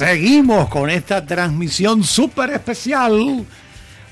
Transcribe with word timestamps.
Seguimos 0.00 0.70
con 0.70 0.88
esta 0.88 1.26
transmisión 1.26 2.02
súper 2.04 2.48
especial 2.52 3.44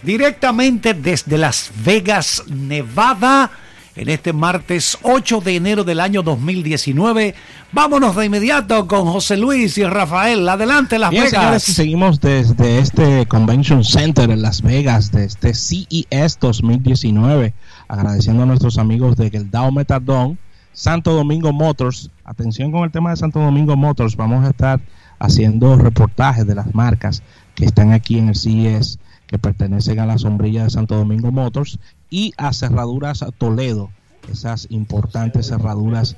directamente 0.02 0.92
desde 0.92 1.38
Las 1.38 1.70
Vegas, 1.82 2.42
Nevada, 2.46 3.50
en 3.96 4.10
este 4.10 4.34
martes 4.34 4.98
8 5.00 5.40
de 5.40 5.56
enero 5.56 5.84
del 5.84 6.00
año 6.00 6.22
2019. 6.22 7.34
Vámonos 7.72 8.14
de 8.16 8.26
inmediato 8.26 8.86
con 8.86 9.06
José 9.06 9.38
Luis 9.38 9.78
y 9.78 9.84
Rafael. 9.84 10.46
Adelante, 10.46 10.98
Las 10.98 11.10
Vegas. 11.10 11.62
seguimos 11.62 12.20
desde 12.20 12.80
este 12.80 13.24
Convention 13.24 13.82
Center 13.82 14.30
en 14.30 14.42
Las 14.42 14.60
Vegas, 14.60 15.10
de 15.10 15.24
este 15.24 15.54
CES 15.54 16.38
2019, 16.38 17.54
agradeciendo 17.88 18.42
a 18.42 18.46
nuestros 18.46 18.76
amigos 18.76 19.16
de 19.16 19.30
Geldao 19.30 19.72
Metadon, 19.72 20.38
Santo 20.74 21.14
Domingo 21.14 21.54
Motors. 21.54 22.10
Atención 22.26 22.72
con 22.72 22.84
el 22.84 22.90
tema 22.90 23.08
de 23.08 23.16
Santo 23.16 23.40
Domingo 23.40 23.74
Motors. 23.74 24.16
Vamos 24.16 24.44
a 24.44 24.50
estar 24.50 24.80
haciendo 25.18 25.76
reportajes 25.76 26.46
de 26.46 26.54
las 26.54 26.74
marcas 26.74 27.22
que 27.54 27.64
están 27.64 27.92
aquí 27.92 28.18
en 28.18 28.28
el 28.28 28.36
CES, 28.36 28.98
que 29.26 29.38
pertenecen 29.38 29.98
a 29.98 30.06
la 30.06 30.18
sombrilla 30.18 30.64
de 30.64 30.70
Santo 30.70 30.96
Domingo 30.96 31.32
Motors, 31.32 31.78
y 32.10 32.32
a 32.36 32.52
Cerraduras 32.52 33.24
Toledo, 33.36 33.90
esas 34.30 34.66
importantes 34.70 35.48
cerraduras 35.48 36.16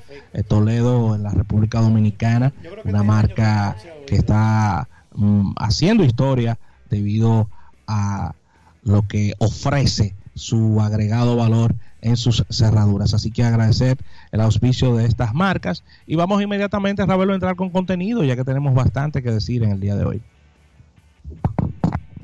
Toledo 0.48 1.14
en 1.14 1.22
la 1.22 1.30
República 1.30 1.80
Dominicana, 1.80 2.52
una 2.84 3.02
marca 3.02 3.76
que 4.06 4.16
está 4.16 4.88
mm, 5.14 5.52
haciendo 5.56 6.04
historia 6.04 6.58
debido 6.88 7.48
a 7.86 8.34
lo 8.82 9.06
que 9.06 9.34
ofrece 9.38 10.14
su 10.34 10.80
agregado 10.80 11.36
valor 11.36 11.74
en 12.02 12.16
sus 12.16 12.44
cerraduras. 12.50 13.14
Así 13.14 13.30
que 13.30 13.42
agradecer 13.42 13.98
el 14.32 14.40
auspicio 14.40 14.94
de 14.94 15.06
estas 15.06 15.34
marcas 15.34 15.84
y 16.06 16.16
vamos 16.16 16.42
inmediatamente, 16.42 17.02
a 17.02 17.06
a 17.06 17.34
entrar 17.34 17.56
con 17.56 17.70
contenido, 17.70 18.24
ya 18.24 18.36
que 18.36 18.44
tenemos 18.44 18.74
bastante 18.74 19.22
que 19.22 19.30
decir 19.30 19.62
en 19.62 19.70
el 19.70 19.80
día 19.80 19.96
de 19.96 20.04
hoy. 20.04 20.22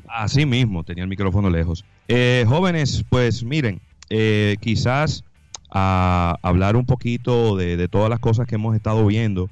Así 0.09 0.47
mismo, 0.47 0.83
tenía 0.83 1.05
el 1.05 1.11
micrófono 1.11 1.51
lejos. 1.51 1.85
Eh, 2.09 2.45
jóvenes, 2.49 3.05
pues 3.09 3.45
miren, 3.45 3.81
eh, 4.09 4.57
quizás 4.61 5.25
a 5.71 6.39
hablar 6.43 6.77
un 6.77 6.87
poquito 6.87 7.57
de, 7.57 7.89
todas 7.89 8.09
las 8.09 8.21
cosas 8.21 8.47
que 8.47 8.55
hemos 8.55 8.75
estado 8.75 9.05
viendo 9.05 9.51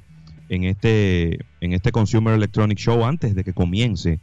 en 0.49 0.65
este, 0.65 1.41
en 1.61 1.73
este 1.73 1.93
Consumer 1.93 2.35
Electronic 2.35 2.79
Show 2.79 3.05
antes 3.05 3.35
de 3.35 3.45
que 3.45 3.53
comience, 3.53 4.21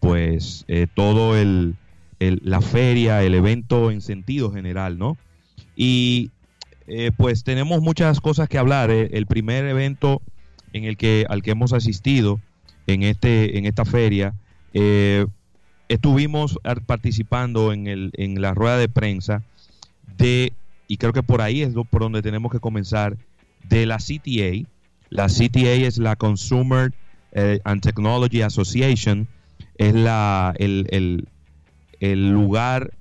pues 0.00 0.64
eh, 0.66 0.86
todo 0.92 1.36
el, 1.36 1.76
la 2.18 2.60
feria, 2.60 3.22
el 3.22 3.34
evento 3.34 3.90
en 3.90 4.00
sentido 4.00 4.50
general, 4.50 4.98
¿no? 4.98 5.16
Y 5.76 6.30
eh, 6.86 7.12
pues 7.16 7.44
tenemos 7.44 7.80
muchas 7.80 8.20
cosas 8.20 8.48
que 8.48 8.58
hablar. 8.58 8.90
Eh, 8.90 9.10
el 9.12 9.26
primer 9.26 9.64
evento 9.64 10.20
en 10.72 10.84
el 10.84 10.96
que 10.96 11.26
al 11.28 11.42
que 11.42 11.52
hemos 11.52 11.72
asistido 11.72 12.40
en 12.86 13.02
este 13.02 13.56
en 13.56 13.64
esta 13.64 13.84
feria 13.84 14.34
eh, 14.74 15.26
estuvimos 15.88 16.58
participando 16.86 17.72
en, 17.72 17.86
el, 17.86 18.10
en 18.14 18.42
la 18.42 18.52
rueda 18.52 18.76
de 18.76 18.88
prensa 18.88 19.42
de 20.18 20.52
y 20.86 20.98
creo 20.98 21.12
que 21.12 21.22
por 21.22 21.40
ahí 21.40 21.62
es 21.62 21.72
por 21.90 22.02
donde 22.02 22.20
tenemos 22.20 22.52
que 22.52 22.60
comenzar 22.60 23.16
de 23.68 23.86
la 23.86 23.96
CTA. 23.96 24.68
La 25.08 25.26
CTA 25.26 25.86
es 25.86 25.98
la 25.98 26.16
Consumer 26.16 26.92
and 27.64 27.80
Technology 27.80 28.42
Association, 28.42 29.28
es 29.76 29.94
la 29.94 30.54
el, 30.58 31.28
el 32.00 32.30
lugar 32.30 32.92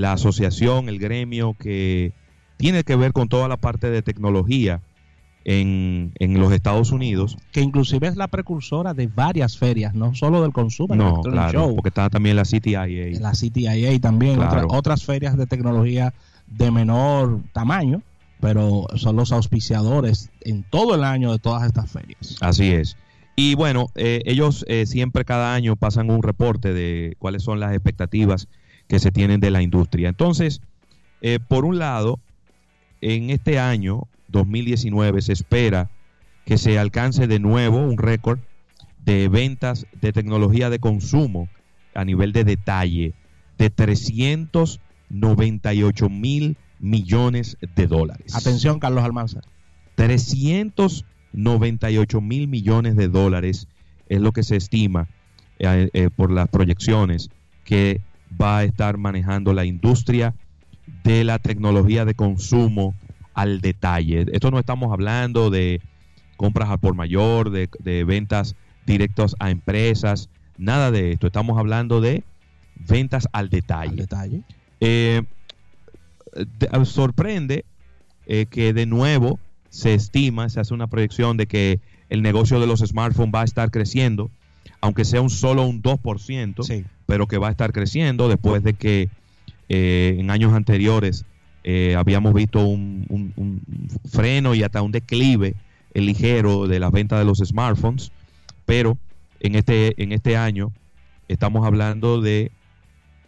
la 0.00 0.14
asociación, 0.14 0.88
el 0.88 0.98
gremio 0.98 1.54
que 1.58 2.12
tiene 2.56 2.84
que 2.84 2.96
ver 2.96 3.12
con 3.12 3.28
toda 3.28 3.48
la 3.48 3.56
parte 3.56 3.90
de 3.90 4.02
tecnología 4.02 4.80
en, 5.44 6.12
en, 6.18 6.38
los 6.38 6.52
Estados 6.52 6.90
Unidos. 6.92 7.38
Que 7.52 7.60
inclusive 7.60 8.08
es 8.08 8.16
la 8.16 8.28
precursora 8.28 8.94
de 8.94 9.06
varias 9.06 9.56
ferias, 9.56 9.94
no 9.94 10.14
solo 10.14 10.42
del 10.42 10.52
consumo. 10.52 10.94
No, 10.94 11.20
claro, 11.22 11.74
porque 11.74 11.88
está 11.88 12.10
también 12.10 12.36
la 12.36 12.42
CTIA. 12.42 12.86
La 13.20 13.32
CTIA 13.32 13.98
también, 14.00 14.40
otras 14.68 15.04
ferias 15.04 15.36
de 15.36 15.46
tecnología 15.46 16.12
de 16.46 16.70
menor 16.70 17.40
tamaño, 17.52 18.02
pero 18.40 18.86
son 18.96 19.16
los 19.16 19.32
auspiciadores 19.32 20.30
en 20.40 20.64
todo 20.64 20.94
el 20.94 21.04
año 21.04 21.32
de 21.32 21.38
todas 21.38 21.64
estas 21.64 21.90
ferias. 21.90 22.36
Así 22.40 22.72
es. 22.72 22.96
Y 23.36 23.54
bueno, 23.54 23.86
eh, 23.94 24.22
ellos 24.26 24.66
eh, 24.68 24.84
siempre 24.86 25.24
cada 25.24 25.54
año 25.54 25.76
pasan 25.76 26.10
un 26.10 26.22
reporte 26.22 26.74
de 26.74 27.16
cuáles 27.18 27.42
son 27.42 27.60
las 27.60 27.72
expectativas 27.72 28.48
que 28.90 28.98
se 28.98 29.10
tienen 29.12 29.40
de 29.40 29.52
la 29.52 29.62
industria. 29.62 30.08
Entonces, 30.08 30.62
eh, 31.22 31.38
por 31.38 31.64
un 31.64 31.78
lado, 31.78 32.18
en 33.00 33.30
este 33.30 33.60
año 33.60 34.08
2019 34.26 35.22
se 35.22 35.32
espera 35.32 35.92
que 36.44 36.58
se 36.58 36.76
alcance 36.76 37.28
de 37.28 37.38
nuevo 37.38 37.78
un 37.78 37.98
récord 37.98 38.40
de 39.04 39.28
ventas 39.28 39.86
de 40.00 40.12
tecnología 40.12 40.70
de 40.70 40.80
consumo 40.80 41.48
a 41.94 42.04
nivel 42.04 42.32
de 42.32 42.42
detalle 42.42 43.14
de 43.58 43.70
398 43.70 46.08
mil 46.08 46.56
millones 46.80 47.58
de 47.76 47.86
dólares. 47.86 48.34
Atención, 48.34 48.80
Carlos 48.80 49.04
Almanza. 49.04 49.40
398 49.94 52.20
mil 52.20 52.48
millones 52.48 52.96
de 52.96 53.06
dólares 53.06 53.68
es 54.08 54.20
lo 54.20 54.32
que 54.32 54.42
se 54.42 54.56
estima 54.56 55.06
eh, 55.60 55.90
eh, 55.92 56.10
por 56.10 56.32
las 56.32 56.48
proyecciones 56.48 57.30
que 57.62 58.00
va 58.40 58.58
a 58.58 58.64
estar 58.64 58.96
manejando 58.98 59.52
la 59.52 59.64
industria 59.64 60.34
de 61.04 61.24
la 61.24 61.38
tecnología 61.38 62.04
de 62.04 62.14
consumo 62.14 62.94
al 63.34 63.60
detalle. 63.60 64.26
Esto 64.32 64.50
no 64.50 64.58
estamos 64.58 64.92
hablando 64.92 65.50
de 65.50 65.80
compras 66.36 66.70
al 66.70 66.78
por 66.78 66.94
mayor, 66.94 67.50
de, 67.50 68.04
ventas 68.04 68.56
directas 68.86 69.36
a 69.38 69.50
empresas, 69.50 70.28
nada 70.58 70.90
de 70.90 71.12
esto. 71.12 71.26
Estamos 71.26 71.58
hablando 71.58 72.00
de 72.00 72.24
ventas 72.76 73.28
al 73.32 73.50
detalle. 73.50 73.96
detalle. 73.96 74.42
Eh, 74.80 75.22
sorprende 76.84 77.64
eh, 78.26 78.46
que 78.46 78.72
de 78.72 78.86
nuevo 78.86 79.38
se 79.68 79.94
estima, 79.94 80.48
se 80.48 80.60
hace 80.60 80.74
una 80.74 80.86
proyección 80.86 81.36
de 81.36 81.46
que 81.46 81.80
el 82.08 82.22
negocio 82.22 82.60
de 82.60 82.66
los 82.66 82.80
smartphones 82.80 83.32
va 83.34 83.42
a 83.42 83.44
estar 83.44 83.70
creciendo 83.70 84.30
aunque 84.80 85.04
sea 85.04 85.20
un 85.20 85.30
solo 85.30 85.64
un 85.64 85.82
2%, 85.82 86.84
pero 87.06 87.26
que 87.26 87.38
va 87.38 87.48
a 87.48 87.50
estar 87.50 87.72
creciendo 87.72 88.28
después 88.28 88.62
de 88.62 88.74
que 88.74 89.08
eh, 89.68 90.16
en 90.18 90.30
años 90.30 90.52
anteriores 90.52 91.24
eh, 91.64 91.94
habíamos 91.96 92.32
visto 92.32 92.64
un, 92.66 93.62
freno 94.10 94.54
y 94.54 94.62
hasta 94.62 94.82
un 94.82 94.92
declive 94.92 95.54
ligero 95.94 96.66
de 96.66 96.80
las 96.80 96.92
ventas 96.92 97.18
de 97.18 97.24
los 97.24 97.38
smartphones, 97.38 98.12
pero 98.64 98.96
en 99.40 99.54
este, 99.54 100.00
en 100.02 100.12
este 100.12 100.36
año 100.36 100.72
estamos 101.28 101.66
hablando 101.66 102.20
de 102.20 102.50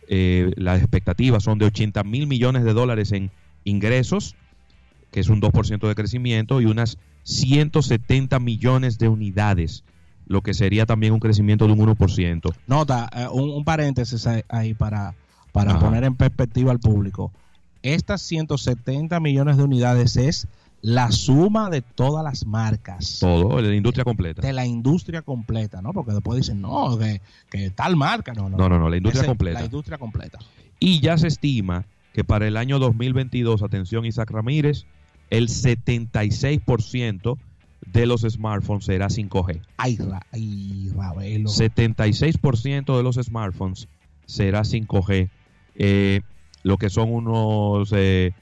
eh, 0.09 0.53
las 0.57 0.81
expectativas 0.81 1.43
son 1.43 1.59
de 1.59 1.67
80 1.67 2.03
mil 2.05 2.27
millones 2.27 2.65
de 2.65 2.73
dólares 2.73 3.13
en 3.13 3.31
ingresos, 3.65 4.37
que 5.11 5.21
es 5.21 5.29
un 5.29 5.41
2% 5.41 5.87
de 5.87 5.95
crecimiento, 5.95 6.61
y 6.61 6.67
unas 6.67 6.99
170 7.25 8.39
millones 8.41 8.99
de 8.99 9.09
unidades 9.09 9.85
lo 10.33 10.41
que 10.41 10.55
sería 10.55 10.87
también 10.87 11.13
un 11.13 11.21
crecimiento 11.21 11.67
de 11.67 11.75
un 11.75 11.79
1%. 11.79 12.55
Nota, 12.67 13.09
eh, 13.15 13.29
un, 13.31 13.65
paréntesis 13.65 14.27
ahí 14.49 14.75
para, 14.75 15.15
para 15.53 15.79
poner 15.79 16.05
en 16.05 16.17
perspectiva 16.17 16.73
al 16.73 16.81
público. 16.81 17.31
Estas 17.83 18.23
170 18.23 19.21
millones 19.21 19.59
de 19.59 19.65
unidades 19.65 20.17
es 20.17 20.49
la 20.81 21.13
suma 21.13 21.69
de 21.71 21.83
todas 21.83 22.25
las 22.25 22.47
marcas. 22.47 23.19
Todo, 23.21 23.61
de 23.61 23.69
la 23.69 23.75
industria 23.75 24.05
completa. 24.05 24.43
De 24.43 24.53
la 24.53 24.67
industria 24.67 25.23
completa, 25.23 25.83
¿no? 25.83 25.93
Porque 25.93 26.13
después 26.13 26.39
dicen, 26.39 26.61
no, 26.61 26.99
que, 26.99 27.71
tal 27.71 27.95
marca, 27.97 28.33
no, 28.33 28.49
no. 28.49 28.57
No, 28.57 28.69
no, 28.69 28.79
no, 28.79 28.89
la 28.89 28.97
industria 28.97 29.27
completa. 29.27 29.61
La 29.61 29.67
industria 29.67 29.99
completa. 29.99 30.39
Y 30.81 31.01
ya 31.01 31.19
se 31.19 31.29
estima 31.29 31.85
que 32.15 32.25
para 32.25 32.49
el 32.49 32.57
año 32.57 32.79
2022, 32.79 33.63
atención 33.63 34.07
Isaac 34.07 34.31
Ramírez, 34.31 34.87
el 35.31 35.49
76% 35.49 37.39
de 37.87 38.07
los 38.07 38.23
smartphones 38.23 38.85
será 38.85 39.09
5G. 39.09 39.61
Ay, 39.77 39.99
ay 40.33 40.91
76% 41.45 42.97
de 42.97 43.03
los 43.03 43.17
smartphones 43.17 43.89
será 44.27 44.61
5G. 44.63 45.31
Eh, 45.75 46.21
lo 46.63 46.79
que 46.79 46.91
son 46.91 47.13
unos... 47.13 47.93
Eh, 47.93 48.33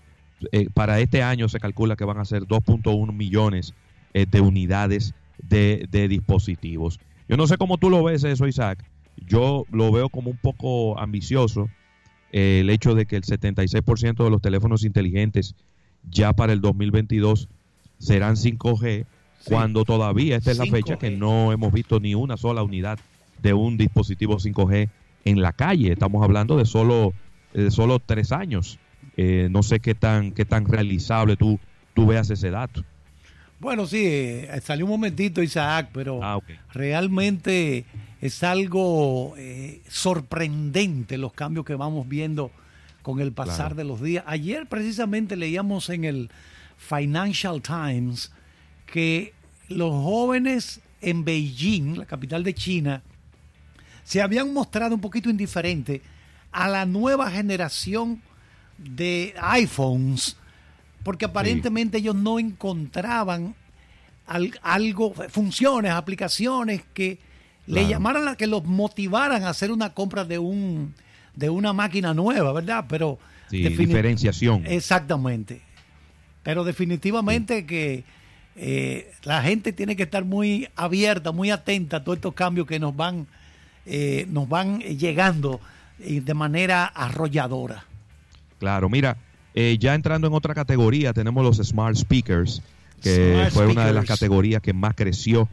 eh, 0.53 0.69
para 0.73 1.01
este 1.01 1.23
año 1.23 1.49
se 1.49 1.61
calcula 1.61 1.97
que 1.97 2.05
van 2.05 2.19
a 2.19 2.25
ser 2.25 2.45
2.1 2.45 3.13
millones 3.13 3.75
de 4.13 4.41
unidades 4.41 5.15
de, 5.39 5.87
de, 5.91 6.09
dispositivos. 6.09 6.99
Yo 7.29 7.37
no 7.37 7.47
sé 7.47 7.59
cómo 7.59 7.79
tú 7.79 7.91
lo 7.91 8.03
ves 8.03 8.25
eso, 8.25 8.49
Isaac. 8.49 8.85
Yo 9.17 9.67
lo 9.71 9.93
veo 9.93 10.09
como 10.09 10.31
un 10.31 10.37
poco 10.39 10.99
ambicioso 10.99 11.69
el 12.33 12.71
hecho 12.71 12.95
de 12.95 13.07
que 13.07 13.17
el 13.17 13.23
76% 13.23 14.25
de 14.25 14.31
los 14.31 14.41
teléfonos 14.41 14.85
inteligentes 14.85 15.55
ya 16.11 16.33
para 16.33 16.53
el 16.53 16.61
2022 16.61 17.49
serán 17.99 18.37
5G 18.37 19.07
cuando 19.45 19.85
todavía 19.85 20.37
esta 20.37 20.51
es 20.51 20.59
la 20.59 20.67
fecha 20.67 20.97
que 20.97 21.11
no 21.11 21.53
hemos 21.53 21.73
visto 21.73 21.99
ni 22.01 22.15
una 22.15 22.37
sola 22.37 22.63
unidad 22.63 22.99
de 23.43 23.53
un 23.55 23.77
dispositivo 23.77 24.37
5G 24.39 24.89
en 25.25 25.41
la 25.43 25.53
calle. 25.53 25.93
Estamos 25.93 26.23
hablando 26.23 26.57
de 26.57 26.67
solo, 26.67 27.15
de 27.55 27.71
solo 27.71 27.99
tres 28.01 28.33
años. 28.33 28.79
Eh, 29.17 29.49
no 29.51 29.63
sé 29.63 29.81
qué 29.81 29.95
tan, 29.95 30.33
qué 30.33 30.45
tan 30.45 30.67
realizable 30.67 31.37
tú, 31.37 31.59
tú 31.95 32.07
veas 32.07 32.29
ese 32.31 32.51
dato. 32.51 32.85
Bueno, 33.59 33.87
sí, 33.87 34.03
eh, 34.07 34.61
salió 34.63 34.87
un 34.87 34.93
momentito 34.93 35.43
Isaac, 35.43 35.91
pero 35.93 36.21
Ah, 36.23 36.39
realmente 36.73 37.85
es 38.21 38.43
algo 38.43 39.35
eh, 39.37 39.81
sorprendente 39.89 41.19
los 41.19 41.33
cambios 41.33 41.65
que 41.67 41.75
vamos 41.75 42.09
viendo 42.09 42.51
con 43.03 43.21
el 43.21 43.33
pasar 43.33 43.57
Claro. 43.69 43.75
de 43.77 43.85
los 43.85 44.01
días. 44.03 44.25
Ayer 44.27 44.67
precisamente 44.67 45.37
leíamos 45.37 45.89
en 45.91 46.05
el 46.05 46.31
Financial 46.77 47.61
Times 47.63 48.33
que 48.93 49.33
los 49.69 49.91
jóvenes 49.91 50.81
en 51.01 51.25
Beijing, 51.25 51.97
la 51.99 52.07
capital 52.07 52.43
de 52.45 52.55
China, 52.55 53.03
se 54.05 54.21
habían 54.21 54.53
mostrado 54.53 54.95
un 54.95 55.01
poquito 55.01 55.31
indiferentes 55.31 56.01
a 56.53 56.69
la 56.69 56.85
nueva 56.85 57.31
generación 57.31 58.21
de 58.79 59.35
iPhones, 59.41 60.37
porque 61.05 61.25
aparentemente 61.27 61.99
ellos 61.99 62.15
no 62.15 62.39
encontraban 62.39 63.55
al- 64.27 64.59
algo, 64.63 65.15
funciones, 65.29 65.93
aplicaciones 65.93 66.83
que 66.93 67.19
le 67.67 67.87
llamaran, 67.87 68.27
a 68.27 68.37
que 68.37 68.47
los 68.47 68.65
motivaran 68.65 69.45
a 69.45 69.51
hacer 69.51 69.71
una 69.71 69.95
compra 69.95 70.25
de 70.25 70.39
un 70.39 70.95
de 71.37 71.49
una 71.49 71.73
máquina 71.73 72.13
nueva, 72.13 72.53
¿verdad? 72.53 72.85
Pero 72.89 73.19
Sí, 73.49 73.63
diferenciación. 73.69 74.67
Exactamente. 74.67 75.63
Pero 76.43 76.65
definitivamente 76.65 77.65
que 77.67 78.05
eh, 78.63 79.11
la 79.23 79.43
gente 79.43 79.73
tiene 79.73 79.97
que 79.97 80.03
estar 80.03 80.27
muy 80.27 80.69
abierta, 80.77 81.33
muy 81.33 81.51
atenta 81.51 81.97
a 81.97 82.05
todos 82.05 82.17
estos 82.17 82.35
cambios 82.35 82.67
que 82.67 82.79
nos 82.79 82.95
van, 82.95 83.27
eh, 83.87 84.27
nos 84.29 84.51
van 84.51 84.81
llegando 84.81 85.61
eh, 85.99 86.21
de 86.21 86.35
manera 86.35 86.85
arrolladora. 86.85 87.85
Claro, 88.59 88.91
mira, 88.91 89.17
eh, 89.55 89.79
ya 89.81 89.95
entrando 89.95 90.27
en 90.27 90.35
otra 90.35 90.55
categoría, 90.55 91.15
tenemos 91.15 91.43
los 91.43 91.67
smart 91.67 91.97
speakers, 91.97 92.63
que 93.01 93.33
Smart 93.33 93.53
fue 93.53 93.67
una 93.67 93.87
de 93.87 93.95
las 93.95 94.05
categorías 94.05 94.61
que 94.61 94.75
más 94.75 94.95
creció 94.95 95.49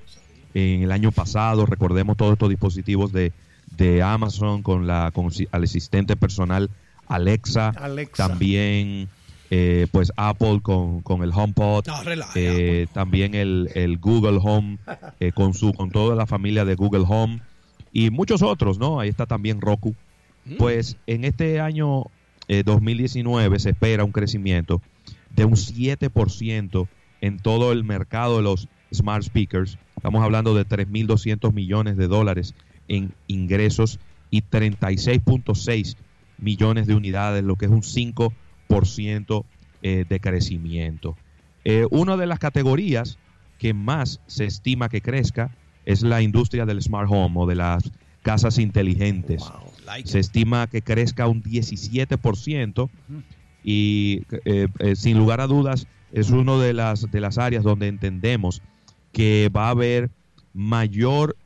en 0.54 0.84
el 0.84 0.92
año 0.92 1.14
pasado. 1.14 1.66
Recordemos 1.66 2.18
todos 2.18 2.34
estos 2.34 2.50
dispositivos 2.50 3.14
de, 3.14 3.32
de 3.78 4.04
Amazon 4.04 4.64
con 4.64 4.86
la 4.86 5.12
con 5.14 5.32
al 5.52 5.64
asistente 5.64 6.18
personal 6.18 6.70
Alexa, 7.08 7.70
Alexa. 7.70 8.28
también 8.28 9.08
eh, 9.50 9.88
pues 9.92 10.12
Apple 10.18 10.60
con, 10.62 11.02
con 11.02 11.24
el 11.24 11.32
HomePod, 11.34 11.88
No, 11.88 12.04
relaja, 12.04 12.34
eh, 12.36 12.88
también 12.94 13.34
el, 13.34 13.70
el 13.76 13.98
Google 13.98 14.40
Home 14.42 14.78
eh, 15.20 15.32
con 15.32 15.54
su 15.54 15.74
con 15.74 15.90
toda 15.90 16.16
la 16.16 16.26
familia 16.26 16.66
de 16.66 16.76
Google 16.76 17.06
Home 17.08 17.42
y 17.94 18.10
muchos 18.10 18.42
otros, 18.42 18.78
¿no? 18.78 19.00
Ahí 19.00 19.10
está 19.10 19.26
también 19.26 19.62
Roku. 19.62 19.96
Pues 20.58 20.96
en 21.08 21.26
este 21.26 21.60
año 21.60 22.06
eh, 22.48 22.64
2019 22.64 23.60
se 23.60 23.72
espera 23.72 24.06
un 24.06 24.14
crecimiento 24.14 24.82
de 25.36 25.44
un 25.44 25.56
7% 25.56 26.88
en 27.20 27.40
todo 27.40 27.74
el 27.74 27.84
mercado 27.84 28.38
de 28.38 28.44
los 28.44 28.70
smart 28.94 29.24
speakers. 29.24 29.78
Estamos 29.98 30.24
hablando 30.24 30.56
de 30.56 30.66
3.200 30.66 31.52
millones 31.54 31.98
de 31.98 32.08
dólares 32.08 32.54
en 32.88 33.14
ingresos 33.28 34.00
y 34.30 34.42
36.6 34.42 35.98
millones 36.38 36.88
de 36.88 36.96
unidades, 36.96 37.44
lo 37.44 37.56
que 37.56 37.66
es 37.66 37.72
un 37.72 37.82
5% 37.82 38.32
eh, 39.82 40.06
de 40.08 40.20
crecimiento. 40.20 41.16
Eh, 41.64 41.86
una 41.92 42.18
de 42.18 42.28
las 42.28 42.40
categorías 42.40 43.18
que 43.58 43.74
más 43.74 44.22
se 44.28 44.46
estima 44.46 44.90
que 44.90 45.02
crezca 45.02 45.52
es 45.86 46.02
la 46.02 46.22
industria 46.22 46.66
del 46.66 46.82
smart 46.82 47.10
home 47.10 47.36
o 47.40 47.46
de 47.46 47.56
las 47.56 47.92
casas 48.22 48.58
inteligentes. 48.58 49.44
Like 49.86 50.10
Se 50.10 50.20
estima 50.20 50.68
que 50.68 50.82
crezca 50.82 51.28
un 51.28 51.42
17% 51.44 52.90
y 53.64 54.24
eh, 54.46 54.68
eh, 54.80 54.96
sin 54.96 55.18
lugar 55.18 55.42
a 55.42 55.48
dudas 55.48 55.88
es 56.12 56.30
una 56.30 56.58
de 56.58 56.74
las, 56.74 57.10
de 57.10 57.20
las 57.22 57.38
áreas 57.38 57.64
donde 57.64 57.88
entendemos 57.88 58.62
que 59.12 59.50
va 59.56 59.68
a 59.68 59.72
haber 59.72 60.10
mayor, 60.54 61.38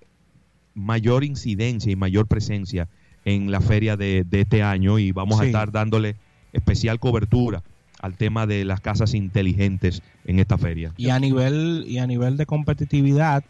mayor 0.74 1.24
incidencia 1.24 1.92
y 1.92 1.96
mayor 1.96 2.28
presencia 2.28 2.88
en 3.26 3.52
la 3.52 3.62
feria 3.62 3.98
de, 3.98 4.24
de 4.24 4.42
este 4.42 4.64
año 4.64 4.98
y 5.00 5.12
vamos 5.12 5.40
a 5.40 5.46
estar 5.46 5.72
dándole 5.72 6.16
especial 6.54 7.00
cobertura 7.00 7.62
al 8.02 8.16
tema 8.18 8.48
de 8.48 8.66
las 8.66 8.80
casas 8.82 9.14
inteligentes 9.14 10.02
en 10.26 10.40
esta 10.40 10.58
feria. 10.58 10.92
Y 10.98 11.10
a 11.10 11.20
nivel, 11.20 11.86
y 11.88 12.00
a 12.00 12.08
nivel 12.08 12.38
de 12.38 12.46
competitividad, 12.46 13.44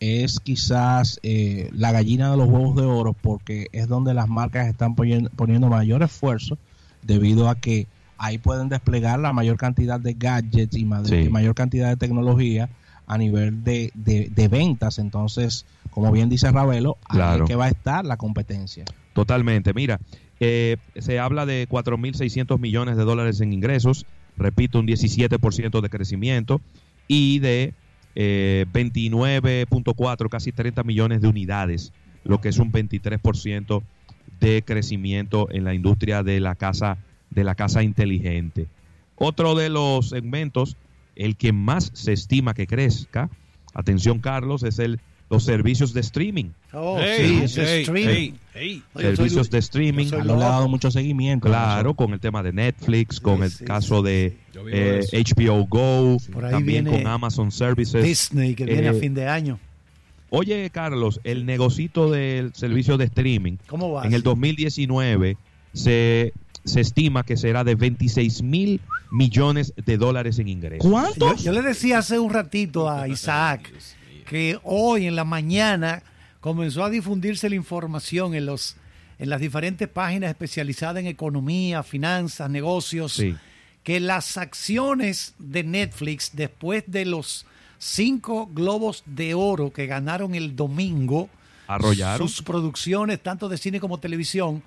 es 0.00 0.40
quizás 0.40 1.20
eh, 1.22 1.70
la 1.72 1.92
gallina 1.92 2.30
de 2.32 2.36
los 2.36 2.48
huevos 2.48 2.74
de 2.74 2.82
oro, 2.82 3.12
porque 3.12 3.68
es 3.72 3.86
donde 3.86 4.14
las 4.14 4.28
marcas 4.28 4.66
están 4.66 4.96
poniendo, 4.96 5.30
poniendo 5.30 5.68
mayor 5.68 6.02
esfuerzo, 6.02 6.58
debido 7.02 7.48
a 7.48 7.54
que 7.54 7.86
ahí 8.18 8.38
pueden 8.38 8.68
desplegar 8.68 9.20
la 9.20 9.32
mayor 9.32 9.56
cantidad 9.56 10.00
de 10.00 10.14
gadgets 10.14 10.76
y 10.76 10.84
ma- 10.84 11.04
Sí. 11.04 11.28
mayor 11.28 11.54
cantidad 11.54 11.88
de 11.88 11.96
tecnología 11.96 12.68
a 13.06 13.18
nivel 13.18 13.62
de, 13.62 13.92
de- 13.94 14.30
de 14.34 14.48
ventas. 14.48 14.98
Entonces, 14.98 15.64
como 15.90 16.10
bien 16.10 16.28
dice 16.28 16.50
Ravelo, 16.50 16.96
ahí 17.04 17.16
Claro. 17.16 17.44
es 17.44 17.48
que 17.48 17.56
va 17.56 17.66
a 17.66 17.68
estar 17.68 18.04
la 18.04 18.16
competencia. 18.16 18.84
Totalmente. 19.12 19.72
Mira, 19.74 20.00
eh, 20.44 20.76
se 20.96 21.20
habla 21.20 21.46
de 21.46 21.68
4.600 21.68 22.58
millones 22.58 22.96
de 22.96 23.04
dólares 23.04 23.40
en 23.40 23.52
ingresos, 23.52 24.06
repito, 24.36 24.80
un 24.80 24.88
17% 24.88 25.80
de 25.80 25.88
crecimiento 25.88 26.60
y 27.06 27.38
de 27.38 27.74
eh, 28.16 28.66
29.4, 28.72 30.28
casi 30.28 30.50
30 30.50 30.82
millones 30.82 31.20
de 31.20 31.28
unidades, 31.28 31.92
lo 32.24 32.40
que 32.40 32.48
es 32.48 32.58
un 32.58 32.72
23% 32.72 33.84
de 34.40 34.64
crecimiento 34.64 35.46
en 35.52 35.62
la 35.62 35.74
industria 35.74 36.24
de 36.24 36.40
la 36.40 36.56
casa 36.56 36.98
de 37.30 37.44
la 37.44 37.54
casa 37.54 37.84
inteligente. 37.84 38.66
Otro 39.14 39.54
de 39.54 39.70
los 39.70 40.08
segmentos, 40.08 40.76
el 41.14 41.36
que 41.36 41.52
más 41.52 41.92
se 41.94 42.14
estima 42.14 42.52
que 42.52 42.66
crezca, 42.66 43.30
atención 43.74 44.18
Carlos, 44.18 44.64
es 44.64 44.80
el 44.80 44.98
los 45.32 45.44
servicios 45.44 45.94
de 45.94 46.00
streaming. 46.02 46.50
Oh, 46.74 46.98
Hey, 47.00 47.44
sí, 47.48 47.60
hey, 47.64 47.82
streaming. 47.82 48.32
hey, 48.54 48.82
soy 48.92 49.02
servicios 49.16 49.50
de 49.50 49.58
streaming. 49.58 50.04
yo 50.04 50.10
soy 50.10 50.20
A 50.20 50.24
lo 50.24 50.36
le 50.36 50.44
ha 50.44 50.48
dado 50.48 50.68
mucho 50.68 50.90
seguimiento. 50.90 51.48
Claro, 51.48 51.94
con 51.94 52.12
el 52.12 52.20
tema 52.20 52.42
de 52.42 52.52
Netflix, 52.52 53.18
con 53.18 53.42
el 53.42 53.50
sí, 53.50 53.64
caso 53.64 53.98
sí, 54.00 54.04
de 54.04 54.36
vivo 54.52 54.68
eh. 54.70 55.00
HBO 55.10 55.64
Go, 55.66 56.18
Por 56.30 56.44
ahí 56.44 56.50
también 56.52 56.84
viene 56.84 56.98
con 57.02 57.06
Amazon 57.10 57.50
Services. 57.50 58.04
Disney, 58.04 58.54
que 58.54 58.66
viene 58.66 58.84
Eh, 58.84 58.88
a 58.90 58.94
fin 58.94 59.14
de 59.14 59.26
año. 59.26 59.58
Oye, 60.28 60.68
Carlos, 60.70 61.18
el 61.24 61.46
negocito 61.46 62.10
del 62.10 62.54
servicio 62.54 62.96
de 62.98 63.04
streaming 63.06 63.56
¿Cómo 63.66 63.90
va? 63.92 64.04
en 64.06 64.12
el 64.14 64.22
2019 64.22 65.36
se, 65.74 66.32
se 66.64 66.80
estima 66.80 67.22
que 67.24 67.36
será 67.38 67.64
de 67.64 67.74
26 67.74 68.42
mil 68.42 68.80
millones 69.10 69.72
de 69.84 69.96
dólares 69.96 70.38
en 70.38 70.48
ingresos. 70.48 70.84
Yo, 70.84 70.90
¿Cuántos? 70.90 71.42
yo 71.44 71.52
le 71.52 71.62
decía 71.62 71.98
hace 71.98 72.18
un 72.18 72.30
ratito 72.32 72.88
a 72.90 73.08
Isaac 73.08 73.70
que 74.22 74.58
hoy 74.64 75.06
en 75.06 75.16
la 75.16 75.24
mañana 75.24 76.02
comenzó 76.40 76.84
a 76.84 76.90
difundirse 76.90 77.48
la 77.48 77.56
información 77.56 78.34
en 78.34 78.46
los 78.46 78.76
en 79.18 79.30
las 79.30 79.40
diferentes 79.40 79.86
páginas 79.86 80.30
especializadas 80.30 80.98
en 81.00 81.06
economía, 81.06 81.84
finanzas, 81.84 82.50
negocios, 82.50 83.12
Sí. 83.12 83.36
que 83.84 84.00
las 84.00 84.36
acciones 84.36 85.34
de 85.38 85.62
Netflix 85.62 86.30
después 86.34 86.82
de 86.88 87.04
los 87.04 87.46
cinco 87.78 88.48
globos 88.52 89.04
de 89.06 89.34
oro 89.34 89.72
que 89.72 89.86
ganaron 89.86 90.34
el 90.34 90.56
domingo, 90.56 91.28
Arrollaron. 91.68 92.28
sus 92.28 92.42
producciones 92.42 93.22
tanto 93.22 93.48
de 93.48 93.58
cine 93.58 93.78
como 93.78 94.00
televisión, 94.00 94.62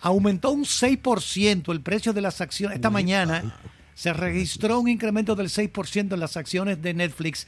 aumentó 0.00 0.50
un 0.52 0.64
6% 0.64 1.72
el 1.72 1.80
precio 1.80 2.12
de 2.12 2.20
las 2.20 2.40
acciones. 2.40 2.76
Esta 2.76 2.90
mañana 2.90 3.56
se 3.94 4.12
registró 4.12 4.78
un 4.80 4.88
incremento 4.88 5.34
del 5.34 5.48
6% 5.48 6.14
en 6.14 6.20
las 6.20 6.36
acciones 6.36 6.80
de 6.82 6.94
Netflix 6.94 7.46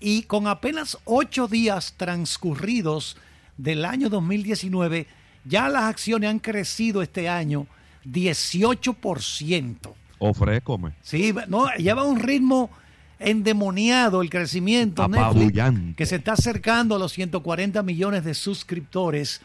y 0.00 0.22
con 0.22 0.46
apenas 0.46 0.98
ocho 1.04 1.48
días 1.48 1.94
transcurridos 1.96 3.16
del 3.56 3.84
año 3.84 4.08
2019, 4.08 5.06
ya 5.44 5.68
las 5.68 5.84
acciones 5.84 6.30
han 6.30 6.38
crecido 6.38 7.02
este 7.02 7.28
año 7.28 7.66
18%. 8.06 9.76
Ofrécome. 10.18 10.92
Sí, 11.02 11.34
no, 11.48 11.68
lleva 11.76 12.04
un 12.04 12.20
ritmo 12.20 12.70
endemoniado 13.18 14.22
el 14.22 14.30
crecimiento 14.30 15.06
Netflix, 15.08 15.96
que 15.96 16.06
se 16.06 16.16
está 16.16 16.32
acercando 16.32 16.96
a 16.96 16.98
los 16.98 17.12
140 17.12 17.82
millones 17.82 18.24
de 18.24 18.34
suscriptores 18.34 19.40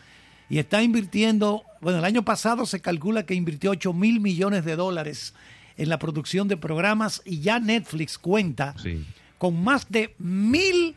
y 0.50 0.58
está 0.58 0.82
invirtiendo, 0.82 1.64
bueno, 1.82 2.00
el 2.00 2.06
año 2.06 2.24
pasado 2.24 2.66
se 2.66 2.80
calcula 2.80 3.26
que 3.26 3.36
invirtió 3.36 3.72
8 3.72 3.94
mil 3.94 4.20
millones 4.20 4.66
de 4.66 4.76
dólares 4.76 5.34
en 5.78 5.90
la 5.90 6.00
producción 6.00 6.48
de 6.48 6.58
programas 6.58 7.22
y 7.26 7.40
ya 7.40 7.60
Netflix 7.60 8.18
cuenta 8.18 8.74
Sí. 8.82 9.06
Con 9.40 9.64
más 9.64 9.90
de 9.90 10.14
mil 10.20 10.96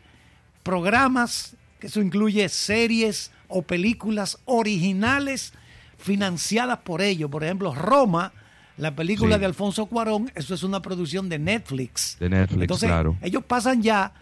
programas, 0.61 1.55
que 1.79 1.87
eso 1.87 1.99
incluye 2.01 2.47
series 2.49 3.31
o 3.47 3.63
películas 3.63 4.37
originales 4.45 5.53
financiadas 5.97 6.79
por 6.79 7.01
ellos. 7.01 7.29
Por 7.31 7.43
ejemplo, 7.43 7.73
Roma, 7.73 8.31
la 8.77 8.95
película 8.95 9.35
Sí. 9.35 9.39
de 9.39 9.45
Alfonso 9.47 9.85
Cuarón, 9.87 10.31
eso 10.35 10.53
es 10.53 10.63
una 10.63 10.81
producción 10.81 11.29
de 11.29 11.39
Netflix. 11.39 12.17
De 12.19 12.29
Netflix, 12.29 12.61
Entonces, 12.61 12.89
claro. 12.89 13.17
ellos 13.21 13.43
pasan 13.45 13.81
ya 13.81 14.13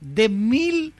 de 0.00 0.28
mil 0.28 0.92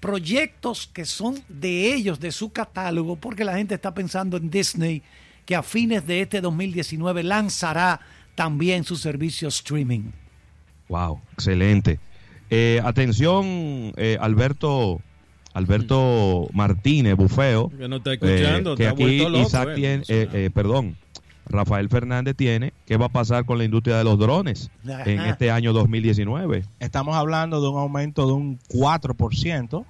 proyectos 0.00 0.88
que 0.92 1.04
son 1.04 1.42
de 1.48 1.94
ellos, 1.94 2.20
de 2.20 2.30
su 2.30 2.50
catálogo, 2.52 3.16
porque 3.16 3.44
la 3.44 3.56
gente 3.56 3.74
está 3.74 3.92
pensando 3.94 4.36
en 4.36 4.48
Disney, 4.50 5.02
que 5.44 5.56
a 5.56 5.62
fines 5.62 6.06
de 6.06 6.20
este 6.20 6.40
2019 6.40 7.22
lanzará 7.24 8.00
también 8.34 8.84
su 8.84 8.96
servicio 8.96 9.48
streaming. 9.48 10.10
Wow, 10.88 11.20
excelente. 11.32 12.00
Eh, 12.50 12.80
atención, 12.84 13.44
eh, 13.96 14.16
Alberto 14.20 15.00
Alberto 15.54 16.48
Martínez 16.52 17.16
Bufeo. 17.16 17.70
Que 17.70 17.88
no 17.88 17.96
está 17.96 18.12
escuchando, 18.14 18.74
eh, 18.74 18.76
que 18.76 18.82
está 18.84 18.94
aquí 18.94 19.18
loco, 19.18 19.38
Isaac 19.38 19.68
eh. 19.70 19.74
tiene, 19.74 20.04
eh, 20.08 20.28
eh, 20.32 20.50
perdón, 20.54 20.96
Rafael 21.46 21.88
Fernández 21.88 22.36
tiene, 22.36 22.72
¿qué 22.86 22.96
va 22.96 23.06
a 23.06 23.08
pasar 23.08 23.44
con 23.44 23.58
la 23.58 23.64
industria 23.64 23.96
de 23.96 24.04
los 24.04 24.18
drones 24.18 24.70
en 24.84 25.20
este 25.20 25.50
año 25.50 25.72
2019? 25.72 26.64
Estamos 26.78 27.16
hablando 27.16 27.60
de 27.60 27.68
un 27.68 27.78
aumento 27.78 28.26
de 28.26 28.34
un 28.34 28.58
4% 28.68 29.84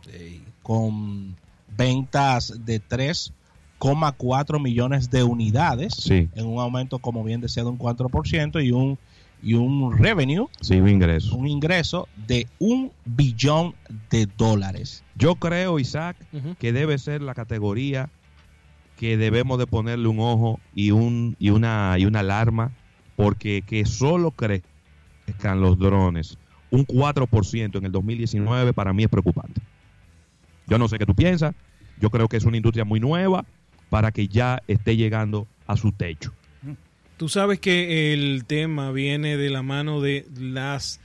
con 0.62 1.36
ventas 1.76 2.54
de 2.64 2.80
3,4 2.80 4.62
millones 4.62 5.10
de 5.10 5.22
unidades, 5.24 5.94
Sí. 5.94 6.28
en 6.34 6.46
un 6.46 6.60
aumento, 6.60 6.98
como 7.00 7.24
bien 7.24 7.40
decía, 7.40 7.64
de 7.64 7.70
un 7.70 7.78
4% 7.78 8.64
y 8.64 8.70
un, 8.70 8.98
y 9.42 9.54
un 9.54 9.96
revenue, 9.96 10.46
Sí, 10.60 10.74
ingreso. 10.76 11.36
un 11.36 11.46
ingreso 11.46 12.08
de 12.26 12.46
un 12.58 12.92
billón 13.04 13.74
de 14.10 14.26
dólares. 14.36 15.04
Yo 15.14 15.36
creo, 15.36 15.78
Isaac, 15.78 16.16
que 16.58 16.72
debe 16.72 16.98
ser 16.98 17.22
la 17.22 17.34
categoría 17.34 18.10
que 18.96 19.16
debemos 19.16 19.58
de 19.58 19.66
ponerle 19.66 20.08
un 20.08 20.18
ojo 20.20 20.58
y 20.74 20.90
un 20.90 21.36
y 21.38 21.50
una 21.50 21.94
y 21.98 22.04
una 22.06 22.20
alarma 22.20 22.72
porque 23.14 23.62
que 23.62 23.84
solo 23.84 24.32
crezcan 24.32 25.60
los 25.60 25.78
drones 25.78 26.36
un 26.70 26.84
4% 26.86 27.76
en 27.78 27.84
el 27.84 27.92
2019 27.92 28.72
para 28.74 28.92
mí 28.92 29.04
es 29.04 29.08
preocupante. 29.08 29.60
Yo 30.66 30.76
no 30.78 30.86
sé 30.88 30.98
qué 30.98 31.06
tú 31.06 31.14
piensas, 31.14 31.54
yo 32.00 32.10
creo 32.10 32.28
que 32.28 32.36
es 32.36 32.44
una 32.44 32.56
industria 32.58 32.84
muy 32.84 33.00
nueva 33.00 33.44
para 33.88 34.10
que 34.12 34.28
ya 34.28 34.62
esté 34.66 34.96
llegando 34.96 35.46
a 35.66 35.76
su 35.76 35.92
techo. 35.92 36.32
Tú 37.18 37.28
sabes 37.28 37.58
que 37.58 38.12
el 38.12 38.44
tema 38.46 38.92
viene 38.92 39.36
de 39.36 39.50
la 39.50 39.62
mano 39.62 40.00
de 40.00 40.24
las 40.38 41.00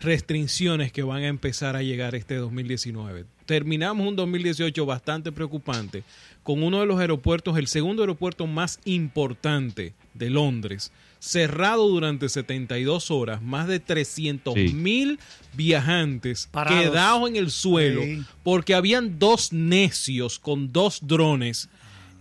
restricciones 0.00 0.92
que 0.92 1.02
van 1.02 1.22
a 1.24 1.28
empezar 1.28 1.74
a 1.74 1.82
llegar 1.82 2.14
este 2.14 2.36
2019. 2.36 3.24
Terminamos 3.46 4.06
un 4.06 4.14
2018 4.16 4.86
bastante 4.86 5.32
preocupante 5.32 6.04
con 6.44 6.62
uno 6.62 6.80
de 6.80 6.86
los 6.86 7.00
aeropuertos, 7.00 7.58
el 7.58 7.66
segundo 7.66 8.02
aeropuerto 8.02 8.46
más 8.46 8.78
importante 8.84 9.94
de 10.14 10.30
Londres, 10.30 10.92
cerrado 11.18 11.88
durante 11.88 12.28
72 12.28 13.10
horas, 13.10 13.42
más 13.42 13.66
de 13.66 13.80
300 13.80 14.54
Sí. 14.54 14.68
mil 14.72 15.18
viajantes 15.54 16.48
Parados. 16.52 16.80
quedados 16.80 17.28
en 17.28 17.36
el 17.36 17.50
suelo 17.50 18.02
Sí. 18.02 18.22
porque 18.44 18.74
habían 18.74 19.18
dos 19.18 19.52
necios 19.52 20.38
con 20.38 20.72
dos 20.72 21.00
drones 21.02 21.68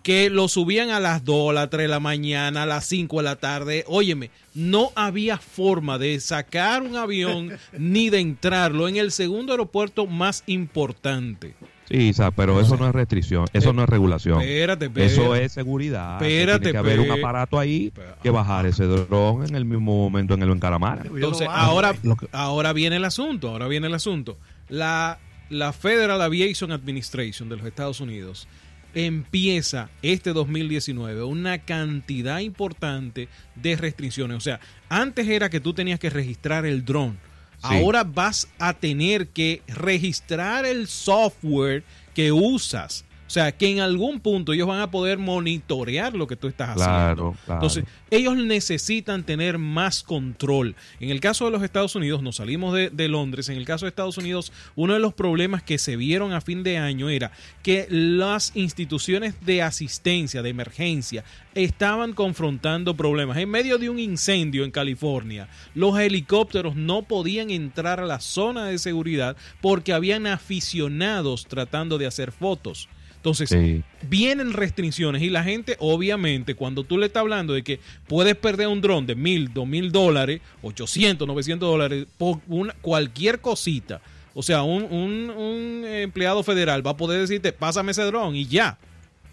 que 0.05 0.29
lo 0.29 0.47
subían 0.47 0.91
a 0.91 0.99
las 0.99 1.25
2, 1.25 1.49
a 1.49 1.53
las 1.53 1.69
3 1.71 1.85
de 1.85 1.87
la 1.87 1.99
mañana, 1.99 2.61
a 2.61 2.65
las 2.67 2.85
5 2.85 3.17
de 3.17 3.23
la 3.23 3.37
tarde. 3.37 3.83
Óyeme, 3.87 4.29
no 4.53 4.91
había 4.93 5.39
forma 5.39 5.97
de 5.97 6.19
sacar 6.19 6.83
un 6.83 6.95
avión 6.95 7.51
ni 7.75 8.11
de 8.11 8.19
entrarlo 8.19 8.87
en 8.87 8.97
el 8.97 9.11
segundo 9.11 9.53
aeropuerto 9.53 10.05
más 10.05 10.43
importante. 10.45 11.55
Sí, 11.89 12.11
pero 12.35 12.61
eso 12.61 12.77
no 12.77 12.87
es 12.87 12.93
restricción, 12.93 13.45
eso 13.51 13.71
Eh, 13.71 13.73
no 13.73 13.81
es 13.81 13.89
regulación. 13.89 14.41
Espérate, 14.41 14.85
espérate. 14.85 15.11
Eso 15.11 15.33
es 15.33 15.51
seguridad. 15.53 16.21
Espérate, 16.21 16.59
tiene 16.59 16.71
que 16.73 16.77
haber 16.77 16.99
un 16.99 17.09
aparato 17.09 17.57
ahí 17.57 17.91
que 18.21 18.29
bajar 18.29 18.67
ese 18.67 18.83
dron 18.85 19.43
en 19.43 19.55
el 19.55 19.65
mismo 19.65 19.95
momento 19.97 20.35
en 20.35 20.43
el 20.43 20.51
encaramara. 20.51 21.01
Entonces, 21.05 21.47
ahora, 21.49 21.93
que- 21.95 22.27
ahora 22.31 22.73
viene 22.73 22.97
el 22.97 23.05
asunto, 23.05 23.49
ahora 23.49 23.67
viene 23.67 23.87
el 23.87 23.93
asunto. 23.95 24.37
La, 24.69 25.17
la 25.49 25.73
Federal 25.73 26.21
Aviation 26.21 26.71
Administration 26.71 27.49
de 27.49 27.57
los 27.57 27.65
Estados 27.65 27.99
Unidos 28.01 28.47
empieza 28.95 29.89
este 30.01 30.33
2019 30.33 31.23
una 31.23 31.59
cantidad 31.59 32.39
importante 32.39 33.27
de 33.55 33.75
restricciones. 33.75 34.37
O 34.37 34.41
sea, 34.41 34.59
antes 34.89 35.27
era 35.27 35.49
que 35.49 35.59
tú 35.59 35.73
tenías 35.73 35.99
que 35.99 36.09
registrar 36.09 36.65
el 36.65 36.83
dron. 36.83 37.19
Ahora 37.61 38.03
vas 38.03 38.47
a 38.59 38.73
tener 38.73 39.29
que 39.29 39.61
registrar 39.67 40.65
el 40.65 40.87
software 40.87 41.83
que 42.13 42.31
usas. 42.31 43.04
O 43.27 43.29
sea, 43.29 43.51
que 43.51 43.69
en 43.69 43.79
algún 43.79 44.19
punto 44.19 44.53
ellos 44.53 44.67
van 44.67 44.81
a 44.81 44.91
poder 44.91 45.17
monitorear 45.17 46.13
lo 46.13 46.27
que 46.27 46.35
tú 46.35 46.47
estás 46.47 46.69
haciendo. 46.69 46.85
Claro, 46.85 47.35
claro. 47.45 47.59
Entonces, 47.59 47.85
ellos 48.11 48.37
necesitan 48.37 49.23
tener 49.23 49.57
más 49.57 50.03
control. 50.03 50.75
En 50.99 51.09
el 51.09 51.19
caso 51.19 51.45
de 51.45 51.51
los 51.51 51.63
Estados 51.63 51.95
Unidos, 51.95 52.21
nos 52.21 52.35
salimos 52.35 52.73
de, 52.75 52.89
de 52.91 53.07
Londres, 53.07 53.49
en 53.49 53.57
el 53.57 53.65
caso 53.65 53.85
de 53.85 53.89
Estados 53.89 54.17
Unidos, 54.17 54.51
uno 54.75 54.93
de 54.93 54.99
los 54.99 55.13
problemas 55.13 55.63
que 55.63 55.79
se 55.79 55.95
vieron 55.95 56.33
a 56.33 56.41
fin 56.41 56.61
de 56.61 56.77
año 56.77 57.09
era 57.09 57.31
que 57.63 57.87
las 57.89 58.55
instituciones 58.55 59.35
de 59.43 59.63
asistencia, 59.63 60.43
de 60.43 60.49
emergencia, 60.49 61.23
estaban 61.55 62.13
confrontando 62.13 62.95
problemas. 62.95 63.37
En 63.37 63.49
medio 63.49 63.77
de 63.77 63.89
un 63.89 63.97
incendio 63.97 64.65
en 64.65 64.71
California, 64.71 65.47
los 65.73 65.97
helicópteros 65.97 66.75
no 66.75 67.03
podían 67.03 67.49
entrar 67.49 67.99
a 67.99 68.05
la 68.05 68.19
zona 68.19 68.65
de 68.65 68.77
seguridad 68.77 69.35
porque 69.61 69.93
habían 69.93 70.27
aficionados 70.27 71.47
tratando 71.47 71.97
de 71.97 72.05
hacer 72.07 72.31
fotos. 72.31 72.87
Entonces, 73.25 73.49
Sí. 73.49 73.81
vienen 74.07 74.53
restricciones 74.53 75.23
y 75.23 75.31
la 75.31 75.43
gente, 75.43 75.77
obviamente, 75.79 76.53
cuando 76.53 76.83
tú 76.83 76.99
le 76.99 77.07
estás 77.07 77.21
hablando 77.21 77.53
de 77.53 77.63
que 77.63 77.79
puedes 78.07 78.35
perder 78.35 78.67
un 78.67 78.81
dron 78.81 79.07
de 79.07 79.15
mil, 79.15 79.51
dos 79.51 79.65
mil 79.67 79.91
dólares, 79.91 80.41
800, 80.61 81.27
900 81.27 81.67
dólares, 81.67 82.05
por 82.19 82.37
una, 82.47 82.73
cualquier 82.81 83.41
cosita. 83.41 83.99
O 84.35 84.43
sea, 84.43 84.61
un, 84.61 84.83
un- 84.83 85.31
un 85.31 85.85
empleado 85.87 86.43
federal 86.43 86.85
va 86.85 86.91
a 86.91 86.97
poder 86.97 87.19
decirte, 87.19 87.51
pásame 87.51 87.93
ese 87.93 88.03
dron 88.03 88.35
y 88.35 88.45
ya. 88.45 88.77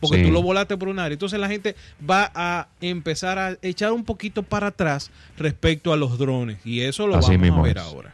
Porque 0.01 0.17
Sí. 0.17 0.23
tú 0.25 0.31
lo 0.33 0.41
volaste 0.41 0.75
por 0.79 0.89
un 0.89 0.99
área. 0.99 1.13
Entonces 1.13 1.39
la 1.39 1.49
gente 1.49 1.77
va 2.09 2.33
a 2.35 2.69
empezar 2.81 3.39
a 3.39 3.59
echar 3.61 3.93
un 3.93 4.05
poquito 4.05 4.43
para 4.43 4.69
atrás 4.69 5.11
respecto 5.37 5.93
a 5.93 5.99
los 5.99 6.17
drones. 6.19 6.59
Y 6.65 6.81
eso 6.81 7.07
lo 7.07 7.17
Así 7.17 7.37
vamos 7.37 7.59
a 7.59 7.63
ver 7.63 7.77
es. 7.77 7.83
ahora. 7.83 8.13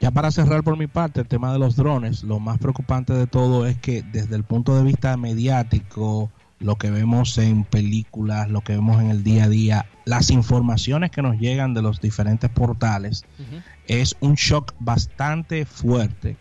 Ya 0.00 0.10
para 0.10 0.30
cerrar 0.30 0.62
por 0.62 0.78
mi 0.78 0.86
parte 0.86 1.20
el 1.20 1.26
tema 1.28 1.52
de 1.52 1.58
los 1.58 1.76
drones, 1.76 2.22
lo 2.24 2.40
más 2.40 2.58
preocupante 2.58 3.12
de 3.12 3.26
todo 3.26 3.66
es 3.66 3.76
que 3.78 4.02
desde 4.02 4.34
el 4.36 4.44
punto 4.44 4.74
de 4.76 4.82
vista 4.82 5.16
mediático, 5.18 6.30
lo 6.58 6.76
que 6.76 6.90
vemos 6.90 7.36
en 7.38 7.64
películas, 7.64 8.48
lo 8.50 8.62
que 8.62 8.72
vemos 8.74 9.00
en 9.02 9.10
el 9.10 9.22
día 9.22 9.44
a 9.44 9.48
día, 9.48 9.86
las 10.06 10.30
informaciones 10.30 11.10
que 11.10 11.20
nos 11.22 11.36
llegan 11.38 11.74
de 11.74 11.82
los 11.82 12.00
diferentes 12.00 12.48
portales, 12.50 13.24
es 13.86 14.16
un 14.20 14.34
shock 14.34 14.72
bastante 14.78 15.66
fuerte 15.66 16.36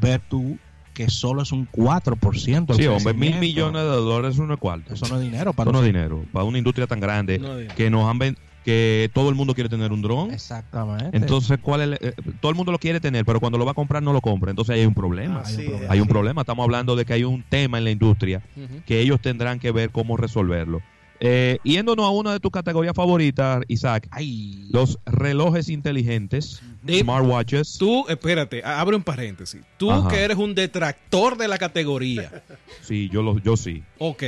ver 0.00 0.20
tú 0.28 0.58
que 0.92 1.10
solo 1.10 1.42
es 1.42 1.52
un 1.52 1.68
4%. 1.68 2.70
el 2.70 2.76
Sí, 2.76 2.86
hombre, 2.86 3.12
mil 3.12 3.38
millones 3.38 3.82
de 3.82 3.88
dólares 3.88 4.38
es 4.38 4.58
cuarto. 4.58 4.94
Eso 4.94 5.06
no 5.08 5.16
es 5.16 5.22
dinero 5.22 5.52
para 5.52 5.70
Eso 5.70 5.78
no 5.78 5.84
es 5.84 5.92
dinero. 5.92 6.24
Para 6.32 6.44
una 6.44 6.58
industria 6.58 6.86
tan 6.86 7.00
grande 7.00 7.38
No 7.38 7.50
que 7.74 7.90
nos 7.90 8.08
han 8.08 8.18
ven- 8.18 8.38
que 8.66 9.08
todo 9.14 9.28
el 9.28 9.36
mundo 9.36 9.54
quiere 9.54 9.70
tener 9.70 9.92
un 9.92 10.02
dron. 10.02 10.32
Exactamente. 10.32 11.16
Entonces, 11.16 11.56
¿cuál 11.62 11.82
es 11.94 12.00
el- 12.00 12.08
eh, 12.08 12.14
todo 12.40 12.50
el 12.50 12.56
mundo 12.56 12.72
lo 12.72 12.80
quiere 12.80 12.98
tener, 12.98 13.24
pero 13.24 13.38
cuando 13.38 13.58
lo 13.58 13.64
va 13.64 13.70
a 13.70 13.74
comprar 13.74 14.02
no 14.02 14.12
lo 14.12 14.20
compra. 14.20 14.50
Entonces 14.50 14.74
ahí 14.74 14.80
hay 14.80 14.86
un 14.86 14.94
problema. 14.94 15.40
Hay 15.46 15.54
un 15.54 15.60
es. 15.84 15.88
Hay 15.90 16.00
un 16.00 16.08
problema. 16.08 16.40
Estamos 16.40 16.64
hablando 16.64 16.96
de 16.96 17.04
que 17.04 17.12
hay 17.12 17.22
un 17.22 17.44
tema 17.48 17.78
en 17.78 17.84
la 17.84 17.92
industria 17.92 18.42
que 18.84 18.98
ellos 19.00 19.20
tendrán 19.20 19.60
que 19.60 19.70
ver 19.70 19.90
cómo 19.90 20.16
resolverlo. 20.16 20.82
Eh, 21.20 21.58
yéndonos 21.62 22.04
a 22.04 22.10
una 22.10 22.32
de 22.32 22.40
tus 22.40 22.50
categorías 22.50 22.92
favoritas, 22.94 23.62
Isaac, 23.68 24.08
Ay, 24.10 24.66
los 24.70 24.98
relojes 25.06 25.68
inteligentes, 25.70 26.60
De- 26.82 26.98
smartwatches. 27.00 27.78
Tú, 27.78 28.04
espérate, 28.08 28.62
abre 28.64 28.96
un 28.96 29.02
paréntesis. 29.04 29.62
Tú 29.78 29.90
Ajá. 29.92 30.08
que 30.08 30.16
eres 30.24 30.36
un 30.36 30.54
detractor 30.56 31.38
de 31.38 31.46
la 31.48 31.56
categoría. 31.56 32.42
Sí, 32.82 33.08
yo, 33.10 33.22
lo, 33.22 33.38
yo 33.38 33.56
sí. 33.56 33.82
Ok, 33.98 34.24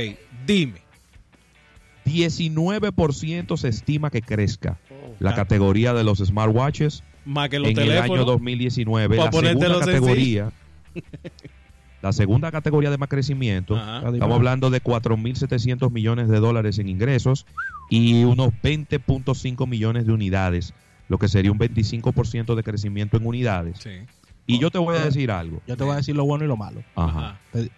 dime. 0.47 0.81
19% 2.09 3.57
se 3.57 3.67
estima 3.67 4.09
que 4.09 4.21
crezca 4.21 4.77
la 5.19 5.31
Ah. 5.31 5.35
categoría 5.35 5.93
de 5.93 6.03
los 6.03 6.19
smartwatches 6.19 7.03
Más 7.25 7.49
que 7.49 7.59
los 7.59 7.69
en 7.69 7.77
el 7.79 7.83
año 7.91 7.95
teléfonos. 8.01 8.25
2019. 8.25 9.17
Pa' 9.17 9.25
La 9.25 9.31
segunda 9.31 9.79
categoría, 9.79 10.51
la 12.01 12.13
segunda 12.13 12.51
categoría 12.51 12.89
de 12.89 12.97
más 12.97 13.09
crecimiento, 13.09 13.75
Ajá. 13.75 14.09
estamos 14.09 14.35
hablando 14.35 14.69
de 14.69 14.81
4.700 14.81 15.91
millones 15.91 16.29
de 16.29 16.39
dólares 16.39 16.79
en 16.79 16.87
ingresos 16.89 17.45
y 17.89 18.23
unos 18.23 18.49
20.5 18.63 19.67
millones 19.67 20.05
de 20.07 20.13
unidades, 20.13 20.73
lo 21.09 21.17
que 21.17 21.27
sería 21.27 21.51
un 21.51 21.59
25% 21.59 22.55
de 22.55 22.63
crecimiento 22.63 23.17
en 23.17 23.25
unidades. 23.25 23.79
Sí. 23.79 23.89
Y 24.55 24.59
yo 24.59 24.71
te 24.71 24.77
voy 24.79 24.97
a 24.97 25.05
decir 25.05 25.29
algo. 25.31 25.61
yo 25.67 25.77
te 25.77 25.83
voy 25.83 25.93
a 25.93 25.97
decir 25.97 26.15
lo 26.15 26.25
bueno 26.25 26.43
y 26.43 26.47
lo 26.47 26.57
malo. 26.57 26.83
Ajá. 26.95 27.39
Te- 27.51 27.69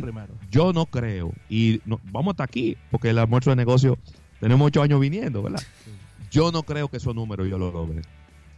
primero. 0.00 0.34
Yo 0.50 0.72
no 0.72 0.86
creo, 0.86 1.32
y 1.48 1.80
no- 1.84 2.00
vamos 2.10 2.32
hasta 2.32 2.44
aquí, 2.44 2.76
porque 2.90 3.10
el 3.10 3.18
almuerzo 3.18 3.50
de 3.50 3.56
negocio 3.56 3.96
tenemos 4.40 4.66
ocho 4.66 4.82
años 4.82 5.00
viniendo, 5.00 5.42
¿verdad? 5.42 5.62
Yo 6.30 6.50
no 6.52 6.64
creo 6.64 6.88
que 6.88 6.96
esos 6.96 7.14
números 7.14 7.48
yo 7.48 7.56
lo 7.58 7.70
logre. 7.70 8.02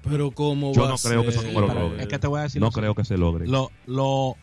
Pero 0.03 0.31
como 0.31 0.73
Yo 0.73 0.89
no 0.89 0.97
creo 0.97 1.23
que 1.23 1.29
esos 1.31 1.45
números 1.45 1.69
Pero 1.71 1.83
logren. 1.83 2.01
es 2.01 2.07
que 2.09 2.19
te 2.19 2.27
voy 2.27 2.41
a 2.41 2.43
decir 2.45 2.61
No 2.61 2.69
lo 2.69 2.73
creo 2.73 2.95
que 2.95 3.05
se 3.05 3.19
logre. 3.19 3.47
Lo, 3.47 3.71
lo, 3.87 4.37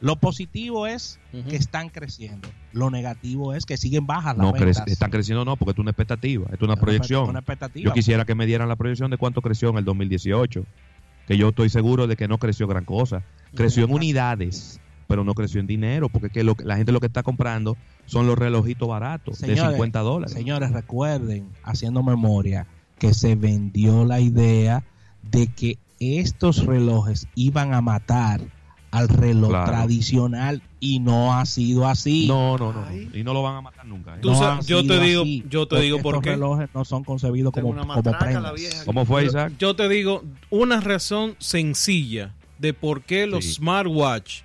lo 0.00 0.16
positivo 0.16 0.86
es 0.88 1.20
que 1.48 1.54
están 1.56 1.90
creciendo. 1.90 2.48
Lo 2.72 2.90
negativo 2.90 3.54
es 3.54 3.64
que 3.66 3.76
siguen 3.76 4.06
bajas 4.06 4.36
las 4.36 4.46
No 4.46 4.52
ventas. 4.52 4.84
están 4.88 5.10
creciendo 5.10 5.44
no, 5.44 5.56
porque 5.56 5.72
es 5.72 5.78
una 5.78 5.90
expectativa, 5.90 6.46
es 6.52 6.60
una 6.60 6.74
Es 6.74 6.80
proyección. 6.80 7.28
Una 7.28 7.38
expectativa. 7.40 7.84
Yo 7.84 7.92
quisiera 7.92 8.24
que 8.24 8.34
me 8.34 8.46
dieran 8.46 8.68
la 8.68 8.76
proyección 8.76 9.10
de 9.10 9.16
cuánto 9.18 9.42
creció 9.42 9.68
en 9.70 9.76
el 9.78 9.84
2018, 9.84 10.64
que 11.26 11.36
yo 11.36 11.50
estoy 11.50 11.68
seguro 11.68 12.06
de 12.06 12.16
que 12.16 12.28
no 12.28 12.38
creció 12.38 12.66
gran 12.66 12.84
cosa. 12.84 13.22
Creció 13.54 13.84
en 13.84 13.92
unidades, 13.92 14.80
pero 15.06 15.24
no 15.24 15.34
creció 15.34 15.60
en 15.60 15.66
dinero, 15.66 16.08
porque 16.08 16.30
que 16.30 16.42
lo 16.42 16.56
la 16.64 16.76
gente 16.76 16.92
lo 16.92 17.00
que 17.00 17.06
está 17.06 17.22
comprando 17.22 17.76
son 18.06 18.26
los 18.26 18.38
relojitos 18.38 18.88
baratos 18.88 19.40
de 19.40 19.48
Señores, 19.48 19.72
50 19.72 20.00
dólares. 20.00 20.32
Señores, 20.32 20.72
recuerden, 20.72 21.48
haciendo 21.62 22.02
memoria, 22.02 22.66
que 22.98 23.14
se 23.14 23.34
vendió 23.34 24.04
la 24.04 24.20
idea 24.20 24.84
de 25.22 25.48
que 25.48 25.78
estos 26.00 26.64
relojes 26.66 27.28
iban 27.34 27.74
a 27.74 27.80
matar 27.80 28.40
al 28.92 29.08
reloj 29.08 29.48
Claro. 29.50 29.72
tradicional 29.72 30.62
y 30.78 31.00
no 31.00 31.34
ha 31.36 31.44
sido 31.46 31.88
así. 31.88 32.26
No, 32.28 32.56
no, 32.56 32.72
no, 32.72 32.84
no. 32.88 32.92
Y 33.16 33.24
no 33.24 33.32
lo 33.34 33.42
van 33.42 33.56
a 33.56 33.60
matar 33.62 33.84
nunca. 33.86 34.14
¿eh? 34.14 34.18
Tú 34.22 34.30
No 34.30 34.38
sabes- 34.38 34.64
ha 34.64 34.68
yo 34.68 34.86
te 34.86 35.00
digo- 35.00 35.22
así, 35.22 35.44
yo 35.48 35.66
te 35.66 35.70
porque 35.70 35.82
digo 35.84 35.98
por 35.98 36.14
estos 36.14 36.24
qué. 36.24 36.30
relojes 36.32 36.68
no 36.74 36.84
son 36.84 37.02
concebidos 37.02 37.52
como, 37.52 37.74
como 37.74 38.02
prendas. 38.18 38.84
¿Cómo 38.84 39.04
fue, 39.04 39.24
Isaac? 39.24 39.54
Yo 39.58 39.74
te 39.74 39.88
digo 39.88 40.22
una 40.50 40.80
razón 40.80 41.34
sencilla 41.38 42.34
de 42.58 42.74
por 42.74 43.02
qué 43.02 43.26
los 43.26 43.44
Sí. 43.44 43.54
smartwatch 43.54 44.42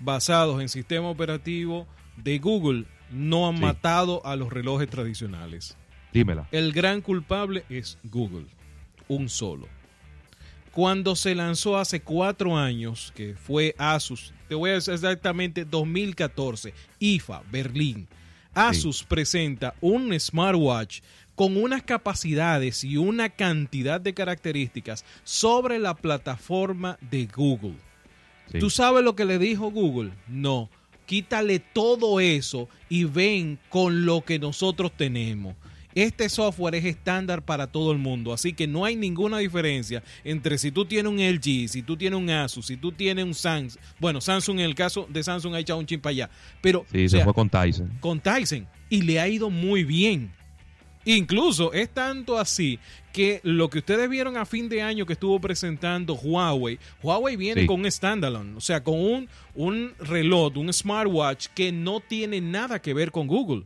basados 0.00 0.60
en 0.60 0.68
sistema 0.68 1.08
operativo 1.08 1.86
de 2.16 2.38
Google 2.38 2.86
no 3.12 3.46
han 3.48 3.56
Sí. 3.56 3.62
matado 3.62 4.24
a 4.26 4.36
los 4.36 4.50
relojes 4.52 4.88
tradicionales. 4.88 5.76
Dímela. 6.12 6.48
El 6.50 6.72
gran 6.72 7.02
culpable 7.02 7.64
es 7.68 7.98
Google, 8.04 8.46
un 9.08 9.28
solo. 9.28 9.66
Cuando 10.72 11.14
se 11.16 11.34
lanzó 11.34 11.76
hace 11.76 12.00
cuatro 12.00 12.56
años, 12.56 13.12
que 13.14 13.34
fue 13.34 13.74
Asus, 13.76 14.32
te 14.48 14.54
voy 14.54 14.70
a 14.70 14.74
decir 14.74 14.94
exactamente 14.94 15.66
2014, 15.66 16.72
IFA, 16.98 17.42
Berlín. 17.50 18.08
Asus 18.54 19.04
presenta 19.04 19.74
un 19.82 20.18
smartwatch 20.18 21.00
con 21.34 21.58
unas 21.58 21.82
capacidades 21.82 22.84
y 22.84 22.96
una 22.96 23.28
cantidad 23.28 24.00
de 24.00 24.14
características 24.14 25.04
sobre 25.24 25.78
la 25.78 25.94
plataforma 25.94 26.98
de 27.02 27.26
Google. 27.26 27.76
Sí. 28.50 28.58
¿Tú 28.58 28.70
sabes 28.70 29.04
lo 29.04 29.14
que 29.14 29.26
le 29.26 29.38
dijo 29.38 29.70
Google? 29.70 30.12
No. 30.26 30.70
Quítale 31.04 31.58
todo 31.58 32.18
eso 32.18 32.68
y 32.88 33.04
ven 33.04 33.58
con 33.68 34.06
lo 34.06 34.22
que 34.24 34.38
nosotros 34.38 34.92
tenemos. 34.96 35.54
Este 35.94 36.28
software 36.28 36.74
es 36.74 36.84
estándar 36.84 37.44
para 37.44 37.66
todo 37.66 37.92
el 37.92 37.98
mundo, 37.98 38.32
así 38.32 38.52
que 38.52 38.66
no 38.66 38.84
hay 38.84 38.96
ninguna 38.96 39.38
diferencia 39.38 40.02
entre 40.24 40.56
si 40.58 40.70
tú 40.72 40.84
tienes 40.84 41.10
un 41.12 41.18
LG, 41.20 41.68
si 41.68 41.82
tú 41.82 41.96
tienes 41.96 42.18
un 42.18 42.30
Asus, 42.30 42.66
si 42.66 42.76
tú 42.76 42.92
tienes 42.92 43.24
un 43.24 43.34
Samsung. 43.34 43.80
Bueno, 44.00 44.20
Samsung 44.20 44.58
en 44.60 44.64
el 44.66 44.74
caso 44.74 45.06
de 45.10 45.22
Samsung 45.22 45.54
ha 45.54 45.58
echado 45.60 45.78
un 45.78 45.86
chin 45.86 46.00
para 46.00 46.10
allá, 46.12 46.30
pero 46.60 46.84
Sí, 46.90 47.08
se 47.08 47.16
sea, 47.16 47.24
fue 47.24 47.34
con 47.34 47.48
Tyson. 47.50 47.90
con 48.00 48.20
Tyson 48.20 48.66
y 48.88 49.02
le 49.02 49.20
ha 49.20 49.28
ido 49.28 49.50
muy 49.50 49.84
bien. 49.84 50.32
Incluso 51.04 51.72
es 51.72 51.90
tanto 51.90 52.38
así 52.38 52.78
que 53.12 53.40
lo 53.42 53.68
que 53.68 53.78
ustedes 53.80 54.08
vieron 54.08 54.36
a 54.36 54.46
fin 54.46 54.68
de 54.68 54.82
año 54.82 55.04
que 55.04 55.14
estuvo 55.14 55.40
presentando 55.40 56.14
Huawei, 56.14 56.78
Huawei 57.02 57.34
viene 57.36 57.62
Sí. 57.62 57.66
con 57.66 57.80
un 57.80 57.90
standalone, 57.90 58.56
o 58.56 58.60
sea, 58.60 58.84
con 58.84 58.94
un, 59.00 59.28
un 59.56 59.92
reloj, 59.98 60.56
un 60.56 60.72
smartwatch 60.72 61.48
que 61.56 61.72
no 61.72 61.98
tiene 62.00 62.40
nada 62.40 62.80
que 62.80 62.94
ver 62.94 63.10
con 63.10 63.26
Google. 63.26 63.64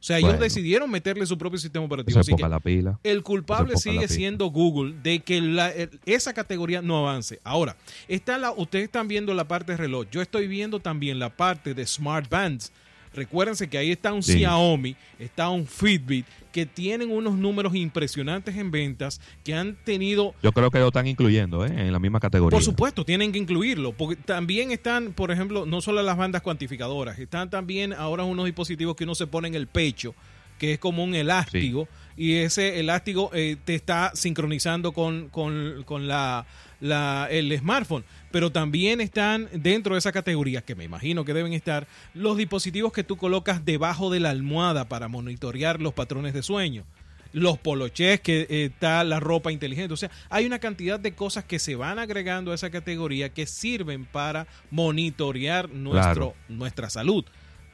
O 0.00 0.02
sea, 0.02 0.16
ellos 0.18 0.40
decidieron 0.40 0.90
meterle 0.90 1.26
su 1.26 1.36
propio 1.36 1.58
sistema 1.58 1.84
operativo. 1.84 2.14
Se 2.14 2.20
Así 2.20 2.30
poca 2.30 2.44
que 2.44 2.48
la 2.48 2.60
pila. 2.60 2.98
el 3.04 3.22
culpable 3.22 3.76
sigue 3.76 4.08
siendo 4.08 4.46
Google 4.46 4.94
de 5.02 5.20
que 5.20 5.42
la- 5.42 5.72
esa 6.06 6.32
categoría 6.32 6.80
no 6.80 6.96
avance. 6.98 7.38
Ahora, 7.44 7.76
está 8.08 8.38
la, 8.38 8.50
ustedes 8.50 8.84
están 8.84 9.08
viendo 9.08 9.34
la 9.34 9.46
parte 9.46 9.72
de 9.72 9.76
reloj. 9.76 10.06
Yo 10.10 10.22
estoy 10.22 10.48
viendo 10.48 10.80
también 10.80 11.18
la 11.18 11.28
parte 11.36 11.74
de 11.74 11.86
smart 11.86 12.30
bands. 12.30 12.72
Recuérdense 13.14 13.68
que 13.68 13.76
ahí 13.78 13.90
está 13.90 14.12
un 14.12 14.22
Sí. 14.22 14.38
Xiaomi, 14.38 14.94
está 15.18 15.48
un 15.50 15.66
Fitbit, 15.66 16.26
que 16.52 16.66
tienen 16.66 17.10
unos 17.10 17.34
números 17.34 17.74
impresionantes 17.74 18.56
en 18.56 18.70
ventas, 18.70 19.20
que 19.44 19.54
han 19.54 19.76
tenido 19.84 20.34
Yo 20.42 20.52
creo 20.52 20.70
que 20.70 20.78
lo 20.78 20.88
están 20.88 21.06
incluyendo 21.06 21.64
¿eh? 21.64 21.68
en 21.70 21.92
la 21.92 21.98
misma 21.98 22.20
categoría. 22.20 22.54
por 22.56 22.62
supuesto, 22.64 23.04
tienen 23.04 23.32
que 23.32 23.38
incluirlo, 23.38 23.92
porque 23.92 24.16
también 24.16 24.70
están, 24.72 25.12
por 25.12 25.30
ejemplo, 25.30 25.66
no 25.66 25.80
solo 25.80 26.02
las 26.02 26.16
bandas 26.16 26.42
cuantificadoras, 26.42 27.18
están 27.18 27.50
también 27.50 27.92
ahora 27.92 28.24
unos 28.24 28.44
dispositivos 28.46 28.96
que 28.96 29.04
uno 29.04 29.14
se 29.14 29.26
pone 29.26 29.48
en 29.48 29.54
el 29.54 29.66
pecho, 29.66 30.14
que 30.58 30.74
es 30.74 30.78
como 30.78 31.02
un 31.04 31.14
elástigo, 31.14 31.88
y 32.16 32.36
ese 32.36 32.80
elástigo 32.80 33.30
eh, 33.34 33.56
te 33.64 33.74
está 33.74 34.12
sincronizando 34.14 34.92
con, 34.92 35.28
con- 35.28 35.82
con 35.84 36.08
la, 36.08 36.46
la- 36.80 37.28
el 37.30 37.56
smartphone. 37.58 38.04
Pero 38.30 38.50
también 38.52 39.00
están 39.00 39.48
dentro 39.52 39.94
de 39.94 39.98
esa 39.98 40.12
categoría, 40.12 40.62
que 40.62 40.74
me 40.74 40.84
imagino 40.84 41.24
que 41.24 41.34
deben 41.34 41.52
estar, 41.52 41.86
los 42.14 42.36
dispositivos 42.36 42.92
que 42.92 43.02
tú 43.04 43.16
colocas 43.16 43.64
debajo 43.64 44.10
de 44.10 44.20
la 44.20 44.30
almohada 44.30 44.88
para 44.88 45.08
monitorear 45.08 45.80
los 45.80 45.94
patrones 45.94 46.32
de 46.34 46.42
sueño 46.42 46.84
los 47.32 47.58
poloches, 47.58 48.18
que 48.20 48.40
eh, 48.50 48.64
está 48.74 49.04
la 49.04 49.20
ropa 49.20 49.52
inteligente. 49.52 49.94
O 49.94 49.96
sea, 49.96 50.10
hay 50.30 50.46
una 50.46 50.58
cantidad 50.58 50.98
de 50.98 51.14
cosas 51.14 51.44
que 51.44 51.60
se 51.60 51.76
van 51.76 52.00
agregando 52.00 52.50
a 52.50 52.56
esa 52.56 52.70
categoría 52.70 53.28
que 53.28 53.46
sirven 53.46 54.04
para 54.04 54.48
monitorear 54.72 55.70
nuestro, 55.70 56.34
nuestra 56.48 56.90
salud. 56.90 57.24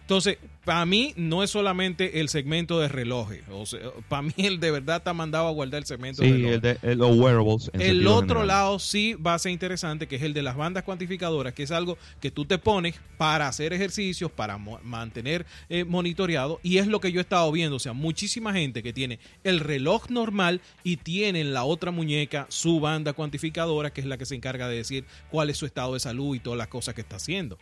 Entonces, 0.07 0.39
para 0.65 0.87
mí 0.87 1.15
no 1.17 1.43
es 1.43 1.51
solamente 1.51 2.21
el 2.21 2.29
segmento 2.29 2.79
de 2.79 2.87
relojes. 2.87 3.43
O 3.51 3.67
sea, 3.67 3.81
para 4.09 4.23
mí 4.23 4.33
el 4.37 4.61
de 4.61 4.71
verdad 4.71 4.99
está 4.99 5.13
mandado 5.13 5.49
a 5.49 5.51
guardar 5.51 5.81
el 5.81 5.85
segmento 5.87 6.23
de 6.23 6.29
Sí, 6.29 6.35
relojes. 6.35 6.55
el 6.55 6.61
de 6.61 6.79
el- 6.93 6.99
los 6.99 7.17
wearables. 7.19 7.71
en 7.73 7.81
El 7.81 8.07
otro 8.07 8.21
general. 8.29 8.47
lado 8.47 8.79
sí 8.79 9.15
va 9.15 9.35
a 9.35 9.39
ser 9.41 9.51
interesante, 9.51 10.07
que 10.07 10.15
es 10.15 10.23
el 10.23 10.33
de 10.33 10.43
las 10.45 10.57
bandas 10.57 10.85
cuantificadoras, 10.85 11.55
que 11.55 11.65
es 11.65 11.73
algo 11.73 11.99
que 12.21 12.31
tú 12.31 12.45
te 12.45 12.57
pones 12.57 12.95
para 13.17 13.49
hacer 13.49 13.73
ejercicios, 13.73 14.31
para 14.31 14.59
mo- 14.59 14.79
mantener 14.85 15.45
eh, 15.69 15.83
monitoreado, 15.83 16.61
y 16.63 16.79
es 16.79 16.87
lo 16.87 17.01
que 17.01 17.11
yo 17.11 17.19
he 17.19 17.23
estado 17.23 17.51
viendo. 17.51 17.75
O 17.75 17.81
sea, 17.81 17.93
muchísima 17.93 18.53
gente 18.53 18.85
que 18.85 18.93
tiene 18.93 19.19
el 19.43 19.59
reloj 19.59 20.09
normal 20.09 20.61
y 20.85 20.99
tiene 20.99 21.41
en 21.41 21.53
la 21.53 21.65
otra 21.65 21.91
muñeca 21.91 22.47
su 22.49 22.79
banda 22.79 23.13
cuantificadora, 23.13 23.93
que 23.93 24.03
es 24.03 24.07
la 24.07 24.19
que 24.19 24.25
se 24.27 24.37
encarga 24.37 24.69
de 24.69 24.77
decir 24.77 25.05
cuál 25.33 25.51
es 25.51 25.57
su 25.57 25.67
estado 25.67 25.95
de 25.95 26.01
salud 26.01 26.37
y 26.37 26.39
todas 26.39 26.59
las 26.59 26.69
cosas 26.69 26.95
que 26.95 27.01
está 27.01 27.17
haciendo. 27.17 27.59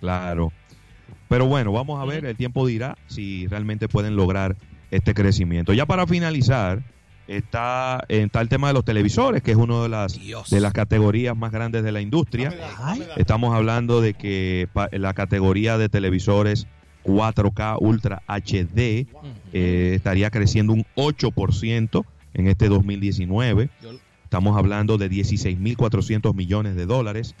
Claro. 0.00 0.50
Pero 1.28 1.46
bueno, 1.46 1.72
vamos 1.72 2.00
a 2.00 2.04
ver, 2.04 2.24
el 2.24 2.36
tiempo 2.36 2.66
dirá 2.66 2.96
si 3.06 3.46
realmente 3.46 3.88
pueden 3.88 4.16
lograr 4.16 4.56
este 4.90 5.12
crecimiento. 5.14 5.72
Ya 5.74 5.84
para 5.86 6.06
finalizar, 6.06 6.82
está, 7.26 8.04
está 8.08 8.40
el 8.40 8.48
tema 8.48 8.68
de 8.68 8.74
los 8.74 8.84
televisores, 8.84 9.42
que 9.42 9.50
es 9.50 9.56
una 9.56 9.82
de 9.82 9.88
las, 9.90 10.18
Dios. 10.18 10.48
de 10.50 10.60
las 10.60 10.72
categorías 10.72 11.36
más 11.36 11.52
grandes 11.52 11.84
de 11.84 11.92
la 11.92 12.00
industria. 12.00 12.50
Estamos 13.16 13.54
hablando 13.54 14.00
de 14.00 14.14
que 14.14 14.68
la 14.92 15.12
categoría 15.14 15.76
de 15.76 15.88
televisores 15.90 16.66
4K 17.04 17.76
Ultra 17.80 18.22
HD 18.26 19.06
eh, 19.52 19.92
estaría 19.94 20.30
creciendo 20.30 20.72
un 20.72 20.84
8% 20.96 22.04
en 22.34 22.48
este 22.48 22.68
2019. 22.68 23.68
Yo- 23.82 23.90
Estamos 24.24 24.58
hablando 24.58 24.98
de 24.98 25.10
16.400 25.10 26.34
millones 26.34 26.76
de 26.76 26.84
dólares 26.84 27.34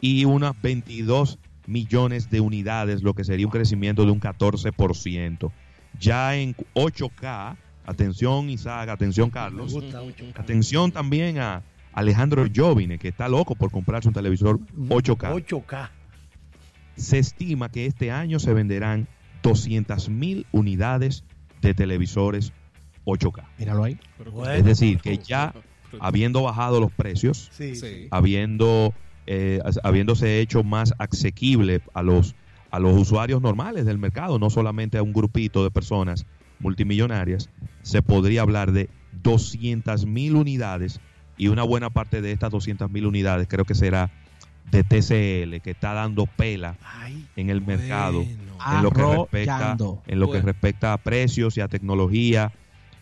y 0.00 0.24
unas 0.24 0.60
22 0.62 1.40
millones 1.72 2.30
de 2.30 2.40
unidades, 2.40 3.02
lo 3.02 3.14
que 3.14 3.24
sería 3.24 3.46
un 3.46 3.52
crecimiento 3.52 4.04
de 4.04 4.12
un 4.12 4.20
14%. 4.20 5.50
Ya 5.98 6.36
en 6.36 6.54
8K, 6.74 7.56
atención 7.86 8.48
Isaac, 8.50 8.88
atención 8.90 9.30
Carlos, 9.30 9.76
atención 10.34 10.92
también 10.92 11.38
a 11.38 11.62
Alejandro 11.92 12.46
Jovine, 12.54 12.98
que 12.98 13.08
está 13.08 13.28
loco 13.28 13.54
por 13.54 13.70
comprarse 13.70 14.08
un 14.08 14.14
televisor 14.14 14.58
8K. 14.88 15.44
8K. 15.46 15.90
Se 16.96 17.18
estima 17.18 17.70
que 17.70 17.86
este 17.86 18.10
año 18.10 18.38
se 18.38 18.52
venderán 18.52 19.08
200 19.42 20.08
mil 20.08 20.46
unidades 20.52 21.24
de 21.60 21.74
televisores 21.74 22.52
8K. 23.04 23.44
míralo 23.58 23.84
ahí. 23.84 23.98
Bueno. 24.32 24.52
Es 24.52 24.64
decir, 24.64 24.98
que 25.00 25.18
ya 25.18 25.52
habiendo 26.00 26.42
bajado 26.42 26.80
los 26.80 26.92
precios, 26.92 27.50
Sí, 27.52 27.74
Sí. 27.74 27.80
sí. 27.80 28.08
habiendo 28.10 28.94
eh, 29.26 29.60
habiéndose 29.82 30.40
hecho 30.40 30.62
más 30.64 30.94
asequible 30.98 31.80
a 31.94 32.02
los 32.02 32.34
a 32.70 32.78
los 32.78 32.98
usuarios 32.98 33.42
normales 33.42 33.84
del 33.84 33.98
mercado, 33.98 34.38
no 34.38 34.48
solamente 34.48 34.96
a 34.96 35.02
un 35.02 35.12
grupito 35.12 35.62
de 35.62 35.70
personas 35.70 36.24
multimillonarias, 36.58 37.50
se 37.82 38.00
podría 38.00 38.40
hablar 38.40 38.72
de 38.72 38.88
200 39.22 40.06
mil 40.06 40.36
unidades 40.36 41.00
y 41.36 41.48
una 41.48 41.64
buena 41.64 41.90
parte 41.90 42.22
de 42.22 42.32
estas 42.32 42.50
200 42.50 42.90
mil 42.90 43.06
unidades 43.06 43.46
creo 43.46 43.66
que 43.66 43.74
será 43.74 44.10
de 44.70 44.84
TCL 44.84 45.60
que 45.60 45.72
está 45.72 45.92
dando 45.92 46.26
pela 46.26 46.78
Ay, 46.82 47.28
en 47.36 47.50
el 47.50 47.60
mercado 47.60 48.22
en 48.22 48.82
lo 48.82 48.90
que 48.90 49.04
respecta 49.04 49.76
en 50.06 50.20
lo 50.20 50.30
que 50.30 50.40
respecta 50.40 50.94
a 50.94 50.98
precios 50.98 51.58
y 51.58 51.60
a 51.60 51.68
tecnología 51.68 52.52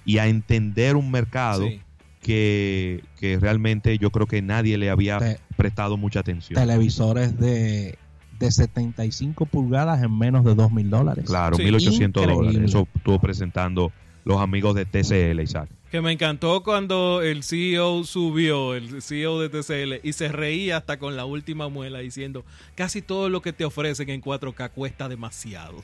y 0.05 0.19
a 0.19 0.27
entender 0.27 0.97
un 0.97 1.13
mercado 1.13 1.69
Sí. 1.69 1.81
Que, 2.21 3.03
que 3.19 3.39
realmente 3.39 3.97
yo 3.99 4.11
creo 4.11 4.27
que 4.27 4.43
nadie 4.43 4.79
le 4.79 4.91
había 4.91 5.19
Te- 5.19 5.41
prestado 5.57 5.97
mucha 5.97 6.21
atención. 6.21 6.61
televisores 6.61 7.39
de, 7.39 7.99
de 8.39 8.51
75 8.51 9.47
pulgadas 9.47 10.03
en 10.03 10.17
menos 10.17 10.45
de 10.45 10.55
2 10.55 10.71
mil 10.73 10.91
dólares. 10.91 11.25
Claro, 11.27 11.57
Sí. 11.57 11.63
1.800 11.65 12.09
Increíble. 12.09 12.35
dólares. 12.35 12.61
Eso 12.71 12.87
estuvo 12.95 13.19
presentando 13.19 13.93
los 14.25 14.39
amigos 14.41 14.75
de 14.75 14.85
TCL, 14.85 15.41
Isaac. 15.41 15.71
Que 15.91 16.01
me 16.03 16.13
encantó 16.13 16.63
cuando 16.63 17.21
el 17.23 17.43
CEO 17.43 18.05
subió, 18.05 18.75
el 18.75 19.03
CEO 19.03 19.41
de 19.41 19.49
TCL, 19.49 20.07
y 20.07 20.13
se 20.13 20.29
reía 20.29 20.77
hasta 20.77 20.99
con 20.99 21.17
la 21.17 21.25
última 21.25 21.69
muela 21.69 21.99
diciendo, 21.99 22.45
casi 22.77 23.03
todo 23.03 23.29
lo 23.29 23.43
que 23.43 23.53
te 23.53 23.65
ofrecen 23.65 24.09
en 24.11 24.21
4K 24.23 24.71
cuesta 24.71 25.09
demasiado. 25.09 25.83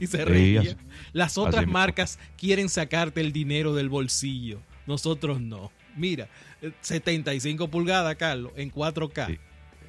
Y 0.00 0.08
se 0.08 0.24
reía. 0.24 0.76
Las 1.12 1.38
otras 1.38 1.68
marcas 1.68 2.18
quieren 2.36 2.68
sacarte 2.68 3.20
el 3.20 3.32
dinero 3.32 3.74
del 3.74 3.88
bolsillo. 3.90 4.58
Nosotros 4.86 5.40
no. 5.40 5.70
Mira, 5.96 6.28
eh, 6.60 6.72
75 6.80 7.68
pulgadas, 7.68 8.16
Carlos, 8.16 8.52
en 8.56 8.70
4K. 8.70 9.26
Sí. 9.28 9.38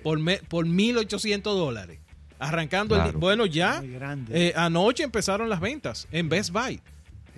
Por, 0.03 0.19
me- 0.19 0.37
por 0.37 0.65
1.800 0.67 1.41
dólares. 1.41 1.99
Arrancando 2.37 3.01
el... 3.03 3.13
Bueno, 3.13 3.45
ya 3.45 3.81
eh, 4.29 4.53
anoche 4.55 5.03
empezaron 5.03 5.49
las 5.49 5.59
ventas 5.59 6.07
en 6.11 6.29
Best 6.29 6.51
Buy. 6.51 6.79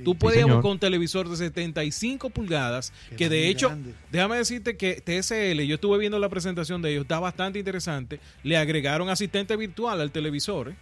Tú 0.03 0.11
Sí, 0.11 0.17
puedes 0.19 0.41
señor. 0.41 0.61
con 0.61 0.71
un 0.71 0.79
televisor 0.79 1.27
de 1.29 1.35
75 1.37 2.29
pulgadas, 2.29 2.93
Que 3.15 3.29
de 3.29 3.47
hecho, 3.47 3.69
grande. 3.69 3.93
déjame 4.11 4.37
decirte 4.37 4.77
que 4.77 5.01
TSL, 5.01 5.61
yo 5.65 5.75
estuve 5.75 5.97
viendo 5.97 6.19
la 6.19 6.29
presentación 6.29 6.81
de 6.83 6.91
ellos, 6.91 7.01
está 7.03 7.19
bastante 7.19 7.57
interesante. 7.57 8.19
Le 8.43 8.57
agregaron 8.57 9.09
asistente 9.09 9.55
virtual 9.55 9.99
al 10.01 10.11
televisor. 10.11 10.69
¿eh? 10.69 10.75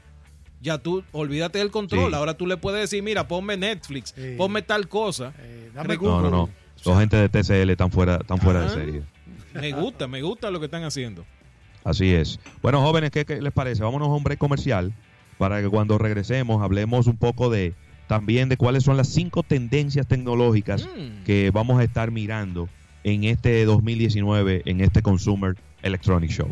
Ya 0.62 0.78
tú, 0.80 1.04
olvídate 1.14 1.60
del 1.60 1.72
control. 1.72 2.10
Sí. 2.12 2.16
Ahora 2.16 2.34
tú 2.36 2.46
le 2.48 2.58
puedes 2.58 2.82
decir, 2.82 3.04
mira, 3.04 3.26
ponme 3.28 3.56
Netflix, 3.56 4.14
Sí. 4.16 4.36
ponme 4.38 4.62
tal 4.64 4.90
cosa. 4.90 5.34
Eh, 5.40 5.72
dame. 5.74 5.96
No, 5.98 6.22
no, 6.22 6.30
no. 6.30 6.50
Los 6.86 7.00
gente 7.00 7.18
de 7.18 7.30
TCL 7.30 7.70
están 7.72 7.92
fuera, 7.92 8.18
están 8.18 8.38
fuera 8.40 8.62
de 8.62 8.70
serie. 8.70 9.02
Me 9.54 9.72
gusta, 9.72 10.08
me 10.08 10.22
gusta 10.22 10.52
lo 10.52 10.60
que 10.60 10.66
están 10.66 10.84
haciendo. 10.84 11.26
Así 11.84 12.14
es. 12.14 12.40
Bueno, 12.62 12.82
jóvenes, 12.82 13.12
¿qué, 13.12 13.26
qué 13.26 13.42
les 13.42 13.54
parece? 13.54 13.84
Vámonos 13.84 14.08
a 14.10 14.12
un 14.12 14.24
break 14.24 14.40
comercial 14.40 14.94
para 15.38 15.62
que 15.62 15.70
cuando 15.70 15.98
regresemos 15.98 16.62
hablemos 16.64 17.08
un 17.08 17.18
poco 17.18 17.50
de 17.50 17.74
también 18.08 18.50
de 18.50 18.58
cuáles 18.58 18.84
son 18.84 18.98
las 18.98 19.10
cinco 19.10 19.42
tendencias 19.44 20.08
tecnológicas 20.08 20.86
Mm. 20.86 21.24
que 21.24 21.52
vamos 21.52 21.80
a 21.80 21.84
estar 21.84 22.12
mirando 22.12 22.70
en 23.04 23.24
este 23.24 23.66
2019 23.66 24.62
en 24.66 24.82
este 24.82 25.02
Consumer 25.02 25.56
Electronic 25.82 26.30
Show. 26.32 26.50